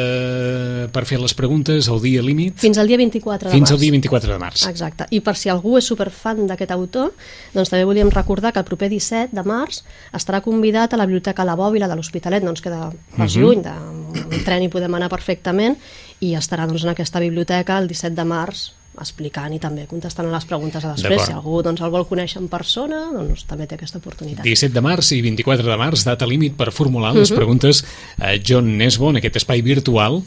per 0.95 1.03
fer 1.09 1.19
les 1.19 1.33
preguntes, 1.35 1.89
el 1.91 1.99
dia 2.03 2.21
límit, 2.23 2.55
Fins 2.61 2.79
al 2.79 2.87
dia 2.87 2.97
24 3.01 3.49
de 3.49 3.53
fins 3.53 3.67
març. 3.67 3.73
al 3.75 3.81
dia 3.83 3.91
24 3.91 4.31
de 4.31 4.39
març. 4.39 4.65
Exacte. 4.69 5.07
I 5.11 5.19
per 5.19 5.35
si 5.35 5.51
algú 5.51 5.75
és 5.77 5.85
superfan 5.91 6.45
d'aquest 6.47 6.71
autor, 6.71 7.11
doncs 7.53 7.69
també 7.73 7.83
volíem 7.89 8.09
recordar 8.15 8.53
que 8.55 8.59
el 8.63 8.67
proper 8.69 8.89
17 8.89 9.35
de 9.35 9.43
març 9.43 9.83
estarà 10.15 10.41
convidat 10.41 10.93
a 10.93 11.01
la 11.01 11.05
Biblioteca 11.05 11.43
La 11.45 11.57
Bòbila 11.59 11.89
de 11.91 11.95
l'Hospitalet, 11.99 12.43
ens 12.43 12.61
queda 12.63 12.91
pas 13.17 13.35
Mhm. 13.35 13.41
lluny, 13.43 13.61
de, 13.61 13.69
amb 13.75 14.33
un 14.33 14.43
tren 14.45 14.63
hi 14.63 14.69
podem 14.69 14.95
anar 14.95 15.09
perfectament, 15.09 15.77
i 16.21 16.33
estarà 16.35 16.65
doncs, 16.67 16.83
en 16.83 16.89
aquesta 16.95 17.19
biblioteca 17.19 17.77
el 17.77 17.87
17 17.87 18.15
de 18.15 18.23
març 18.23 18.71
explicant 18.99 19.53
i 19.53 19.59
també 19.59 19.85
contestant 19.87 20.27
a 20.27 20.31
les 20.33 20.45
preguntes 20.45 20.83
a 20.83 20.93
després. 20.95 21.25
Si 21.25 21.31
algú 21.31 21.61
doncs, 21.63 21.81
el 21.81 21.93
vol 21.93 22.07
conèixer 22.09 22.41
en 22.41 22.49
persona, 22.51 23.05
doncs 23.13 23.45
també 23.47 23.67
té 23.67 23.75
aquesta 23.75 24.01
oportunitat. 24.01 24.43
17 24.43 24.73
de 24.73 24.81
març 24.81 25.13
i 25.15 25.21
24 25.21 25.65
de 25.69 25.77
març, 25.79 26.03
data 26.03 26.27
límit 26.27 26.57
per 26.57 26.71
formular 26.71 27.13
les 27.15 27.31
Mhm. 27.31 27.37
preguntes 27.37 27.85
a 28.19 28.35
John 28.43 28.77
Nesbo 28.77 29.09
en 29.09 29.17
aquest 29.17 29.37
espai 29.37 29.61
virtual 29.61 30.23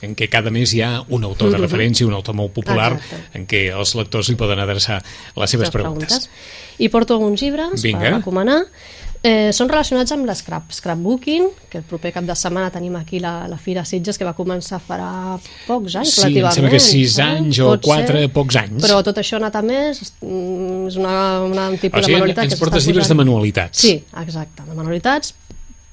en 0.00 0.14
què 0.14 0.28
cada 0.28 0.50
mes 0.50 0.72
hi 0.74 0.80
ha 0.80 1.04
un 1.08 1.24
autor 1.24 1.50
de 1.50 1.58
referència, 1.58 2.06
un 2.06 2.14
autor 2.14 2.34
molt 2.34 2.52
popular, 2.52 2.92
Mhm. 2.92 2.98
Exacte. 3.00 3.38
en 3.38 3.46
què 3.46 3.76
els 3.76 3.94
lectors 3.94 4.28
li 4.28 4.36
poden 4.36 4.58
adreçar 4.58 5.02
les 5.34 5.50
seves 5.50 5.66
les 5.66 5.70
preguntes. 5.72 6.30
I 6.78 6.88
porto 6.88 7.14
alguns 7.14 7.42
llibres 7.42 7.82
Vinga. 7.82 7.98
per 7.98 8.12
recomanar. 8.18 8.62
Eh, 9.26 9.50
són 9.52 9.66
relacionats 9.66 10.12
amb 10.14 10.28
l'escrap, 10.28 10.68
scrapbooking, 10.70 11.48
que 11.72 11.80
el 11.80 11.84
proper 11.90 12.12
cap 12.14 12.22
de 12.28 12.36
setmana 12.38 12.70
tenim 12.70 12.94
aquí 12.96 13.18
la, 13.18 13.48
la 13.50 13.56
Fira 13.58 13.82
Sitges, 13.84 14.16
que 14.16 14.24
va 14.24 14.34
començar 14.36 14.78
farà 14.78 15.08
pocs 15.66 15.96
anys, 15.98 16.12
Sí, 16.14 16.20
em 16.20 16.26
relativament. 16.28 16.54
sembla 16.54 16.70
que 16.70 16.80
sis 16.84 17.16
eh? 17.18 17.24
anys 17.26 17.58
o 17.64 17.72
Pot 17.72 17.88
quatre, 17.88 18.22
ser. 18.22 18.30
pocs 18.36 18.56
anys. 18.62 18.78
Però 18.86 19.00
tot 19.02 19.18
això 19.18 19.34
ha 19.36 19.42
anat 19.42 19.58
a 19.58 19.62
més, 19.66 20.00
és 20.06 20.12
mm, 20.22 20.94
una, 21.02 21.16
una, 21.48 21.66
un 21.74 21.78
tipus 21.82 21.98
O 21.98 22.04
sigui, 22.06 22.14
de 22.14 22.20
manualitat 22.20 22.44
ens 22.46 22.60
portes 22.62 22.86
llibres 22.86 23.10
de 23.10 23.18
manualitats. 23.18 23.82
Sí, 23.82 23.96
exacte, 24.22 24.62
de 24.68 24.78
manualitats, 24.78 25.34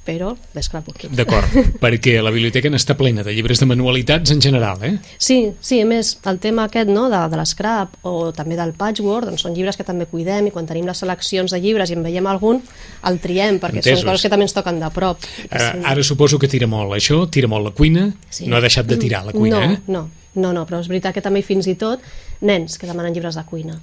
però 0.06 0.36
de 0.54 0.62
scrapbooking. 0.64 1.16
D'acord, 1.18 1.56
perquè 1.84 2.20
la 2.24 2.32
biblioteca 2.34 2.70
n'està 2.70 2.96
plena 2.98 3.24
de 3.26 3.34
llibres 3.34 3.60
de 3.62 3.68
manualitats 3.70 4.32
en 4.36 4.42
general, 4.44 4.84
eh? 4.86 4.94
Sí, 5.18 5.40
sí, 5.60 5.80
a 5.82 5.88
més, 5.90 6.16
el 6.30 6.40
tema 6.44 6.68
aquest 6.70 6.90
no, 6.94 7.08
de, 7.10 7.22
de 7.32 7.40
l'escrap 7.40 7.96
o 8.06 8.32
també 8.38 8.58
del 8.60 8.76
patchwork, 8.78 9.28
doncs 9.32 9.46
són 9.48 9.56
llibres 9.58 9.78
que 9.80 9.86
també 9.88 10.06
cuidem 10.12 10.48
i 10.50 10.54
quan 10.54 10.68
tenim 10.70 10.86
les 10.90 11.02
seleccions 11.02 11.52
de 11.56 11.60
llibres 11.64 11.90
i 11.92 11.98
en 11.98 12.06
veiem 12.06 12.30
algun, 12.30 12.62
el 13.10 13.20
triem, 13.24 13.58
perquè 13.64 13.82
Entesos. 13.82 14.04
són 14.06 14.12
coses 14.14 14.28
que 14.28 14.34
també 14.34 14.46
ens 14.48 14.54
toquen 14.56 14.80
de 14.80 14.92
prop. 14.94 15.26
Eh, 15.50 15.72
Ara 15.84 16.04
suposo 16.06 16.40
que 16.40 16.48
tira 16.52 16.68
molt 16.70 16.94
això, 16.94 17.24
tira 17.30 17.50
molt 17.52 17.66
la 17.72 17.74
cuina, 17.76 18.12
Sí. 18.30 18.46
no 18.48 18.58
ha 18.58 18.62
deixat 18.62 18.86
de 18.86 18.98
tirar 19.02 19.26
la 19.26 19.34
cuina, 19.34 19.66
no, 19.66 19.74
eh? 19.74 19.82
No, 19.88 20.10
no, 20.36 20.54
no, 20.54 20.66
però 20.68 20.80
és 20.84 20.88
veritat 20.92 21.14
que 21.16 21.22
també 21.26 21.42
fins 21.42 21.68
i 21.68 21.76
tot 21.80 22.02
nens 22.42 22.78
que 22.78 22.88
demanen 22.88 23.14
llibres 23.16 23.36
de 23.36 23.44
cuina 23.48 23.80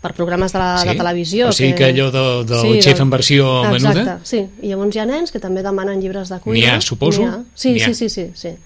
per 0.00 0.14
programes 0.14 0.52
de, 0.52 0.58
la, 0.58 0.78
Sí? 0.78 0.88
de 0.88 0.94
televisió. 0.96 1.48
O 1.48 1.52
sigui 1.52 1.74
que 1.74 1.84
allò 1.92 2.10
de- 2.10 2.44
del 2.48 2.82
xef 2.82 3.00
en 3.00 3.10
versió 3.10 3.64
menuda? 3.64 3.90
Exacte, 3.90 4.24
sí. 4.24 4.46
I 4.62 4.68
llavors 4.68 4.96
hi 4.96 4.98
ha 4.98 5.06
nens 5.06 5.30
que 5.30 5.38
també 5.40 5.62
demanen 5.62 6.00
llibres 6.00 6.28
de 6.30 6.38
cuina. 6.40 6.58
N'hi 6.58 6.66
ha, 6.76 6.80
suposo? 6.80 7.20
N'hi 7.20 7.28
ha. 7.28 7.42
Sí, 7.54 7.80
ha. 7.82 7.86
sí, 7.86 7.94
sí, 7.94 8.08
sí, 8.08 8.30
sí, 8.34 8.56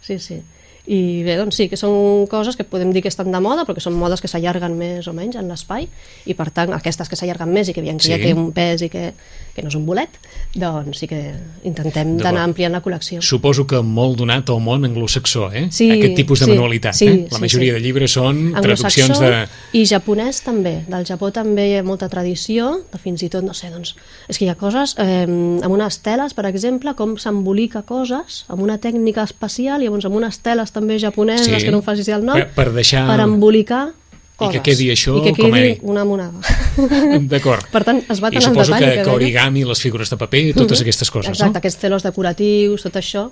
sí, 0.00 0.18
sí. 0.18 0.42
I 0.90 1.22
bé, 1.22 1.36
doncs 1.38 1.54
sí, 1.60 1.68
que 1.70 1.76
són 1.78 2.26
coses 2.26 2.56
que 2.58 2.64
podem 2.66 2.90
dir 2.90 3.02
que 3.04 3.10
estan 3.12 3.30
de 3.30 3.38
moda, 3.38 3.62
però 3.62 3.76
que 3.76 3.82
són 3.84 3.94
modes 3.94 4.18
que 4.18 4.26
s'allarguen 4.26 4.74
més 4.74 5.06
o 5.06 5.12
menys 5.14 5.36
en 5.38 5.46
l'espai, 5.46 5.86
i 6.26 6.34
per 6.34 6.48
tant, 6.50 6.72
aquestes 6.74 7.06
que 7.06 7.14
s'allarguen 7.18 7.52
més 7.54 7.68
i 7.70 7.74
que 7.76 7.84
veiem 7.84 8.00
que 8.00 8.08
Sí. 8.08 8.10
ja 8.10 8.18
té 8.18 8.32
un 8.34 8.48
pes 8.56 8.82
i 8.82 8.88
que, 8.90 9.12
que 9.54 9.62
no 9.62 9.70
és 9.70 9.76
un 9.78 9.84
bolet, 9.86 10.10
doncs 10.58 10.98
sí 10.98 11.06
que 11.06 11.20
intentem 11.62 12.16
d'anar 12.18 12.42
ampliant 12.48 12.74
la 12.74 12.82
col·lecció. 12.82 13.20
Suposo 13.22 13.68
que 13.70 13.78
molt 13.86 14.18
donat 14.18 14.50
al 14.50 14.58
món 14.64 14.84
anglosaxó, 14.88 15.52
eh? 15.52 15.68
Sí, 15.70 15.90
Aquest 15.94 16.16
tipus 16.18 16.40
de 16.42 16.46
sí, 16.48 16.56
manualitat, 16.56 16.98
sí, 16.98 17.06
eh? 17.06 17.28
La 17.30 17.38
sí, 17.38 17.44
majoria 17.46 17.70
sí. 17.70 17.78
de 17.78 17.84
llibres 17.86 18.16
són 18.18 18.42
traduccions 18.58 19.20
de... 19.22 19.30
I 19.78 19.84
japonès 19.86 20.42
també. 20.42 20.80
Del 20.90 21.06
Japó 21.06 21.30
també 21.30 21.68
hi 21.70 21.76
ha 21.78 21.84
molta 21.86 22.08
tradició, 22.10 22.80
fins 22.98 23.22
i 23.22 23.30
tot, 23.30 23.46
no 23.46 23.54
sé, 23.54 23.70
doncs... 23.70 23.94
És 24.26 24.38
que 24.38 24.46
hi 24.46 24.50
ha 24.50 24.56
coses, 24.58 24.96
eh, 24.98 25.22
amb 25.28 25.70
unes 25.70 26.00
teles, 26.02 26.34
per 26.34 26.48
exemple, 26.50 26.96
com 26.98 27.14
s'embolica 27.20 27.84
coses, 27.86 28.42
amb 28.50 28.66
una 28.66 28.80
tècnica 28.82 29.22
especial, 29.22 29.82
i 29.82 29.86
llavors 29.86 30.08
amb 30.10 30.18
unes 30.18 30.38
teles 30.42 30.70
també 30.72 30.79
japoneses, 31.00 31.46
Sí. 31.46 31.64
que 31.64 31.70
no 31.70 31.78
em 31.78 31.82
facis 31.82 32.08
el 32.08 32.24
nom, 32.24 32.36
Per- 32.36 32.48
per 32.54 32.72
deixar- 32.72 33.06
per 33.06 33.20
embolicar 33.20 33.90
coses. 34.36 34.60
que 34.60 34.70
quedi 34.70 34.90
això 34.90 35.18
I 35.20 35.22
que 35.34 35.42
com 35.42 35.50
quedi 35.52 35.68
ell. 35.72 35.78
una 35.82 36.04
monada. 36.04 36.40
D'acord. 37.28 37.66
Per 37.70 37.84
tant, 37.84 38.02
es 38.08 38.22
va 38.22 38.28
I 38.32 38.40
suposo 38.40 38.72
que, 38.74 38.78
que 38.96 39.02
que 39.02 39.10
origami, 39.10 39.64
les 39.64 39.80
figures 39.80 40.08
de 40.10 40.16
paper, 40.16 40.54
totes 40.54 40.78
Mhm. 40.78 40.82
aquestes 40.82 41.10
coses, 41.10 41.30
Exacte, 41.30 41.52
no? 41.52 41.58
aquests 41.58 41.78
telos 41.80 42.02
decoratius, 42.02 42.82
tot 42.82 42.94
això... 42.96 43.30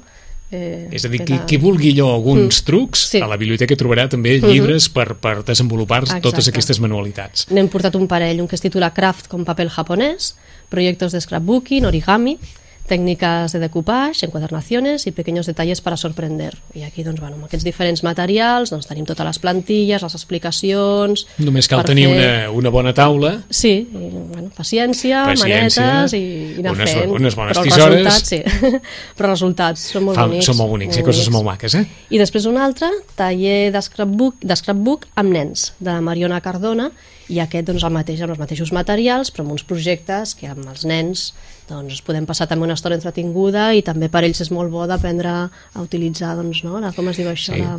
Eh, 0.51 0.89
És 0.91 1.05
a 1.05 1.09
dir, 1.09 1.19
qui, 1.21 1.35
queda- 1.35 1.45
qui 1.45 1.59
vulgui 1.59 1.91
allò 1.93 2.15
alguns 2.15 2.63
trucs, 2.65 3.01
Sí. 3.11 3.19
Mhm. 3.19 3.25
a 3.25 3.29
la 3.29 3.37
biblioteca 3.37 3.77
trobarà 3.77 4.09
també 4.09 4.39
llibres 4.41 4.89
per, 4.89 5.15
per 5.17 5.45
desenvolupar 5.45 6.05
totes 6.23 6.49
aquestes 6.49 6.81
manualitats. 6.81 7.47
N'hem 7.51 7.69
portat 7.69 7.95
un 7.97 8.07
parell, 8.09 8.41
un 8.41 8.49
que 8.49 8.55
es 8.57 8.61
titula 8.63 8.95
Craft 8.95 9.29
con 9.29 9.45
papel 9.45 9.69
japonès, 9.69 10.37
proyectos 10.71 11.13
de 11.13 11.21
scrapbooking, 11.21 11.85
origami, 11.85 12.39
técnicas 12.89 13.53
de 13.53 13.61
decoupage, 13.61 14.25
encuadernaciones 14.27 15.07
y 15.07 15.13
pequeños 15.13 15.47
detalles 15.47 15.81
para 15.81 15.97
sorprender. 15.97 16.57
I 16.75 16.83
aquí, 16.83 17.05
doncs, 17.05 17.21
bueno, 17.21 17.37
amb 17.37 17.45
aquests 17.47 17.65
diferents 17.65 18.03
materials 18.03 18.71
doncs, 18.73 18.89
tenim 18.89 19.05
totes 19.07 19.27
les 19.29 19.39
plantilles, 19.39 20.03
les 20.03 20.15
explicacions... 20.19 21.27
Només 21.39 21.69
cal 21.69 21.85
tenir 21.87 22.07
fer- 22.09 22.17
una, 22.17 22.51
una 22.63 22.71
bona 22.75 22.95
taula, 22.97 23.35
Sí, 23.51 23.75
i, 23.93 24.09
bueno, 24.33 24.49
paciència, 24.57 25.25
Paciència, 25.29 25.85
manetes 25.87 26.17
i, 26.17 26.23
i 26.57 26.63
anar 26.65 26.73
unes- 26.75 26.95
fent. 26.97 27.13
unes 27.21 27.37
bones 27.39 27.57
Però 27.59 27.65
els 27.65 27.75
tisores. 27.75 28.05
resultats, 28.05 28.29
sí. 28.33 28.81
Però 29.19 29.29
els 29.31 29.37
resultats 29.37 29.85
són 29.93 30.09
molt 30.09 30.19
Fa, 30.19 30.27
bonics. 30.27 30.49
són 30.49 30.57
molt 30.59 30.71
bonics, 30.75 30.97
hi 30.97 31.05
ha 31.05 31.07
coses 31.07 31.29
molt 31.35 31.47
maques, 31.47 31.75
eh? 31.79 31.85
I 32.11 32.19
després 32.19 32.49
un 32.49 32.57
altre, 32.59 32.89
taller 33.19 33.69
de 33.75 33.83
scrapbook, 33.85 34.41
de 34.43 34.57
scrapbook 34.57 35.07
amb 35.21 35.37
nens, 35.37 35.69
de 35.79 35.93
la 35.93 36.01
Mariona 36.01 36.41
Cardona, 36.41 36.91
i 37.29 37.43
aquest 37.45 37.67
doncs, 37.69 37.85
el 37.85 37.93
mateix, 37.93 38.23
amb 38.25 38.33
els 38.33 38.41
mateixos 38.41 38.73
materials, 38.73 39.29
però 39.35 39.45
amb 39.45 39.53
uns 39.59 39.65
projectes 39.69 40.33
que 40.39 40.49
amb 40.49 40.65
els 40.71 40.87
nens 40.89 41.27
doncs, 41.69 42.01
podem 42.07 42.27
passar 42.27 42.47
també 42.49 42.65
una 42.65 42.75
estona 42.79 42.97
entretinguda 42.99 43.73
i 43.77 43.83
també 43.87 44.09
per 44.09 44.25
ells 44.25 44.41
és 44.41 44.51
molt 44.51 44.71
bo 44.73 44.87
d'aprendre 44.89 45.31
a 45.49 45.83
utilitzar, 45.85 46.35
doncs, 46.37 46.65
no? 46.65 46.81
la, 46.81 46.93
com 46.97 47.09
es 47.13 47.17
diu 47.21 47.29
això, 47.29 47.55
Sí. 47.55 47.61
la, 47.61 47.77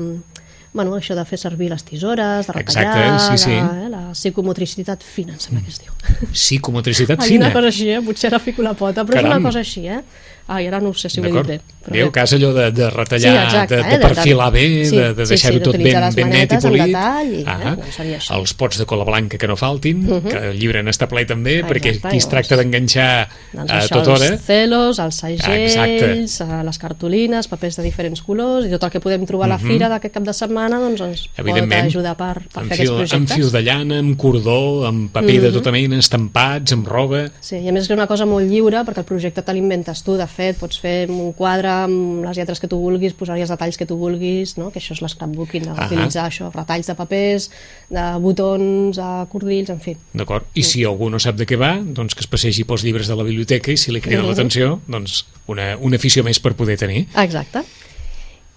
bueno, 0.71 0.93
això 0.99 1.15
de 1.17 1.23
fer 1.25 1.39
servir 1.41 1.71
les 1.71 1.81
tisores, 1.83 2.45
de 2.45 2.53
Exacte, 2.61 2.93
retallar, 2.93 3.19
sí, 3.19 3.37
sí. 3.41 3.49
de, 3.49 3.85
eh, 3.85 3.89
la 3.89 4.01
psicomotricitat 4.13 5.01
fina, 5.03 5.33
em 5.33 5.39
sembla 5.41 5.63
que 5.65 5.71
es 5.73 5.79
diu. 5.81 5.93
Psicomotricitat 6.31 7.21
Ai, 7.21 7.27
fina. 7.33 7.45
una 7.47 7.53
cosa 7.55 7.67
així, 7.73 7.89
eh? 7.89 8.01
potser 8.05 8.29
ara 8.29 8.39
fico 8.39 8.61
la 8.61 8.75
pota, 8.77 9.03
però 9.03 9.17
Caram. 9.17 9.31
és 9.31 9.37
una 9.39 9.49
cosa 9.49 9.59
així, 9.65 9.87
eh? 9.87 10.01
Ai, 10.49 10.65
ara 10.67 10.79
no 10.81 10.93
sé 10.97 11.09
si 11.13 11.21
ho 11.21 11.25
he 11.25 11.31
dit 11.31 11.45
bé. 11.45 11.59
bé. 11.89 12.11
que 12.11 12.19
has 12.19 12.33
allò 12.33 12.51
de, 12.53 12.71
de 12.71 12.89
retallar, 12.89 13.31
Sí, 13.33 13.45
exacte, 13.45 13.75
de, 13.75 13.81
eh, 13.81 13.83
de 13.85 13.97
de- 13.97 14.07
perfilar 14.07 14.51
bé, 14.51 14.85
sí, 14.85 14.95
de, 14.97 15.13
de 15.13 15.25
sí, 15.25 15.29
deixar-ho 15.35 15.57
sí, 15.57 15.63
tot 15.63 15.77
ben, 15.77 16.13
ben 16.15 16.29
net 16.29 16.51
i 16.53 16.57
polit. 16.57 16.83
detall 16.85 17.29
i, 17.33 17.39
eh, 17.41 17.45
Ah, 17.47 17.75
doncs. 17.75 18.29
Els 18.31 18.53
pots 18.53 18.77
de 18.79 18.85
cola 18.85 19.03
blanca 19.05 19.37
que 19.37 19.47
no 19.47 19.55
faltin, 19.55 20.03
que 20.27 20.37
el 20.49 20.57
llibre 20.59 20.81
n'està 20.83 21.07
ple 21.07 21.25
també, 21.25 21.63
perquè 21.65 21.93
Exacte, 21.93 22.07
aquí 22.07 22.17
es 22.17 22.27
tracta 22.29 22.57
d'enganxar 22.57 23.29
Doncs 23.53 23.71
a 23.71 23.87
tota 23.87 24.13
hora. 24.13 24.27
els 24.27 24.41
celos, 24.45 24.99
els 24.99 25.15
segells, 25.15 25.75
Exacte. 25.75 26.11
eh, 26.43 26.63
les 26.65 26.77
cartolines, 26.79 27.47
papers 27.47 27.77
de 27.77 27.83
diferents 27.83 28.21
colors 28.21 28.65
i 28.65 28.69
tot 28.69 28.83
el 28.83 28.91
que 28.91 28.99
podem 28.99 29.25
trobar 29.25 29.45
a 29.45 29.49
la 29.55 29.59
fira 29.59 29.87
d'aquest 29.89 30.13
cap 30.13 30.23
de 30.23 30.33
setmana 30.33 30.79
doncs 30.79 31.01
ens 31.01 31.27
pot 31.37 31.45
Mhm. 31.45 31.73
Ajudar 31.89 32.15
per, 32.17 32.41
per 32.53 32.61
amb 32.63 32.69
fer 32.69 32.77
fil, 32.77 32.93
aquests 32.95 33.13
amb 33.13 33.27
projectes. 33.27 33.35
fil 33.37 33.51
de 33.51 33.61
llana, 33.63 33.99
amb 33.99 34.17
cordó, 34.17 34.85
amb 34.85 35.11
paper 35.11 35.35
Mhm. 35.35 35.41
de 35.41 35.51
tota 35.51 35.71
mena, 35.71 35.97
estampats, 35.97 36.71
amb 36.73 36.87
roba... 36.87 37.29
Sí, 37.41 37.55
i 37.57 37.67
a 37.69 37.71
més 37.71 37.83
és 37.83 37.89
una 37.89 38.05
cosa 38.07 38.25
molt 38.25 38.47
lliure 38.49 38.83
perquè 38.85 38.99
el 38.99 39.05
projecte 39.05 39.41
te 39.41 39.53
l'inventes 39.53 40.03
tu, 40.03 40.15
de 40.17 40.27
fet, 40.39 40.57
pots 40.61 40.79
fer 40.79 41.09
un 41.11 41.33
quadre 41.37 41.67
amb 41.83 42.23
les 42.23 42.37
lletres 42.39 42.61
que 42.63 42.69
tu 42.71 42.79
vulguis, 42.79 43.13
posar-hi 43.19 43.43
els 43.43 43.51
detalls 43.51 43.77
que 43.79 43.85
tu 43.89 43.97
vulguis, 43.99 44.55
no? 44.57 44.69
que 44.71 44.79
això 44.79 44.95
és 44.95 45.01
l'escrapbooking, 45.03 45.67
Ahà. 45.73 45.87
utilitzar 45.89 46.25
això, 46.29 46.47
retalls 46.55 46.87
de 46.87 46.95
papers, 46.95 47.49
de 47.91 48.05
botons, 48.23 48.95
de 48.97 49.09
cordills, 49.33 49.69
en 49.75 49.81
fi. 49.83 49.97
D'acord? 50.15 50.47
I 50.55 50.63
si 50.63 50.85
algú 50.87 51.09
no 51.11 51.19
sap 51.19 51.35
de 51.39 51.45
què 51.49 51.59
va, 51.59 51.73
doncs 51.83 52.15
que 52.15 52.23
es 52.25 52.31
passegi 52.31 52.63
pels 52.69 52.83
llibres 52.87 53.11
de 53.11 53.19
la 53.19 53.27
biblioteca 53.27 53.71
i 53.71 53.77
si 53.77 53.91
li 53.91 54.01
crida 54.01 54.21
Mhm. 54.23 54.29
l'atenció, 54.31 54.79
doncs 54.87 55.25
una, 55.47 55.75
una 55.77 55.99
afició 55.99 56.23
més 56.23 56.39
per 56.39 56.55
poder 56.55 56.77
tenir. 56.79 57.05
Exacte. 57.17 57.63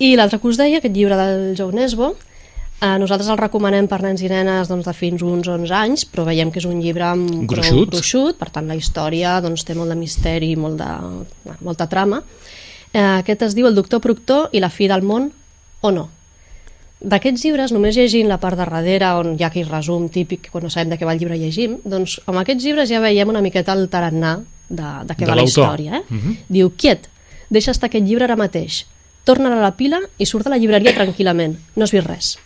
I 0.02 0.14
l'altre 0.16 0.38
que 0.40 0.48
us 0.48 0.56
deia, 0.58 0.78
aquest 0.78 0.94
llibre 0.96 1.16
del 1.16 1.54
Joe 1.58 1.72
Nesbo, 1.76 2.14
eh, 2.82 2.96
nosaltres 2.98 3.30
el 3.30 3.38
recomanem 3.40 3.86
per 3.88 4.00
nens 4.02 4.22
i 4.24 4.30
nenes 4.30 4.70
doncs, 4.70 4.88
de 4.88 4.94
fins 4.96 5.22
uns 5.22 5.48
11 5.48 5.74
anys, 5.78 6.06
però 6.10 6.26
veiem 6.26 6.50
que 6.52 6.60
és 6.62 6.66
un 6.68 6.80
llibre 6.82 7.12
Gruixut. 7.48 7.92
gruixut, 7.92 8.38
per 8.40 8.50
tant 8.50 8.66
la 8.68 8.78
història 8.78 9.38
doncs, 9.44 9.64
té 9.64 9.76
molt 9.78 9.94
de 9.94 9.98
misteri 9.98 10.52
i 10.52 10.58
molt 10.58 10.80
de, 10.80 10.90
molta 11.62 11.86
trama. 11.86 12.22
Eh, 12.92 13.00
aquest 13.22 13.46
es 13.48 13.54
diu 13.56 13.68
El 13.70 13.78
doctor 13.78 14.02
Proctor 14.04 14.50
i 14.52 14.60
la 14.60 14.70
fi 14.70 14.90
del 14.90 15.06
món 15.06 15.30
o 15.80 15.94
no. 15.94 16.08
D'aquests 17.02 17.42
llibres, 17.42 17.72
només 17.74 17.96
llegint 17.98 18.28
la 18.30 18.38
part 18.38 18.54
de 18.54 18.62
darrere, 18.62 19.08
on 19.18 19.32
hi 19.34 19.42
ha 19.42 19.48
aquell 19.48 19.66
resum 19.66 20.06
típic, 20.12 20.52
quan 20.52 20.62
no 20.62 20.70
sabem 20.70 20.92
de 20.92 20.98
què 21.00 21.06
va 21.08 21.16
el 21.16 21.22
llibre 21.22 21.38
llegim, 21.38 21.80
doncs 21.82 22.20
amb 22.30 22.38
aquests 22.44 22.62
llibres 22.62 22.92
ja 22.92 23.00
veiem 23.02 23.32
una 23.32 23.42
miqueta 23.42 23.74
el 23.74 23.88
tarannà 23.90 24.36
de, 24.68 24.92
de 25.08 25.16
què 25.16 25.24
De 25.24 25.32
va 25.32 25.40
la 25.40 25.46
història. 25.48 25.98
Eh? 25.98 26.36
Diu, 26.46 26.70
quiet, 26.78 27.08
deixa 27.50 27.74
estar 27.74 27.90
aquest 27.90 28.06
llibre 28.06 28.28
ara 28.28 28.38
mateix, 28.38 28.84
torna 29.26 29.50
a 29.50 29.58
la 29.58 29.74
pila 29.74 29.98
i 30.18 30.28
surt 30.30 30.46
de 30.46 30.54
la 30.54 30.60
llibreria 30.62 30.94
tranquil·lament, 30.94 31.58
no 31.74 31.88
has 31.88 31.94
vist 31.96 32.06
res. 32.06 32.36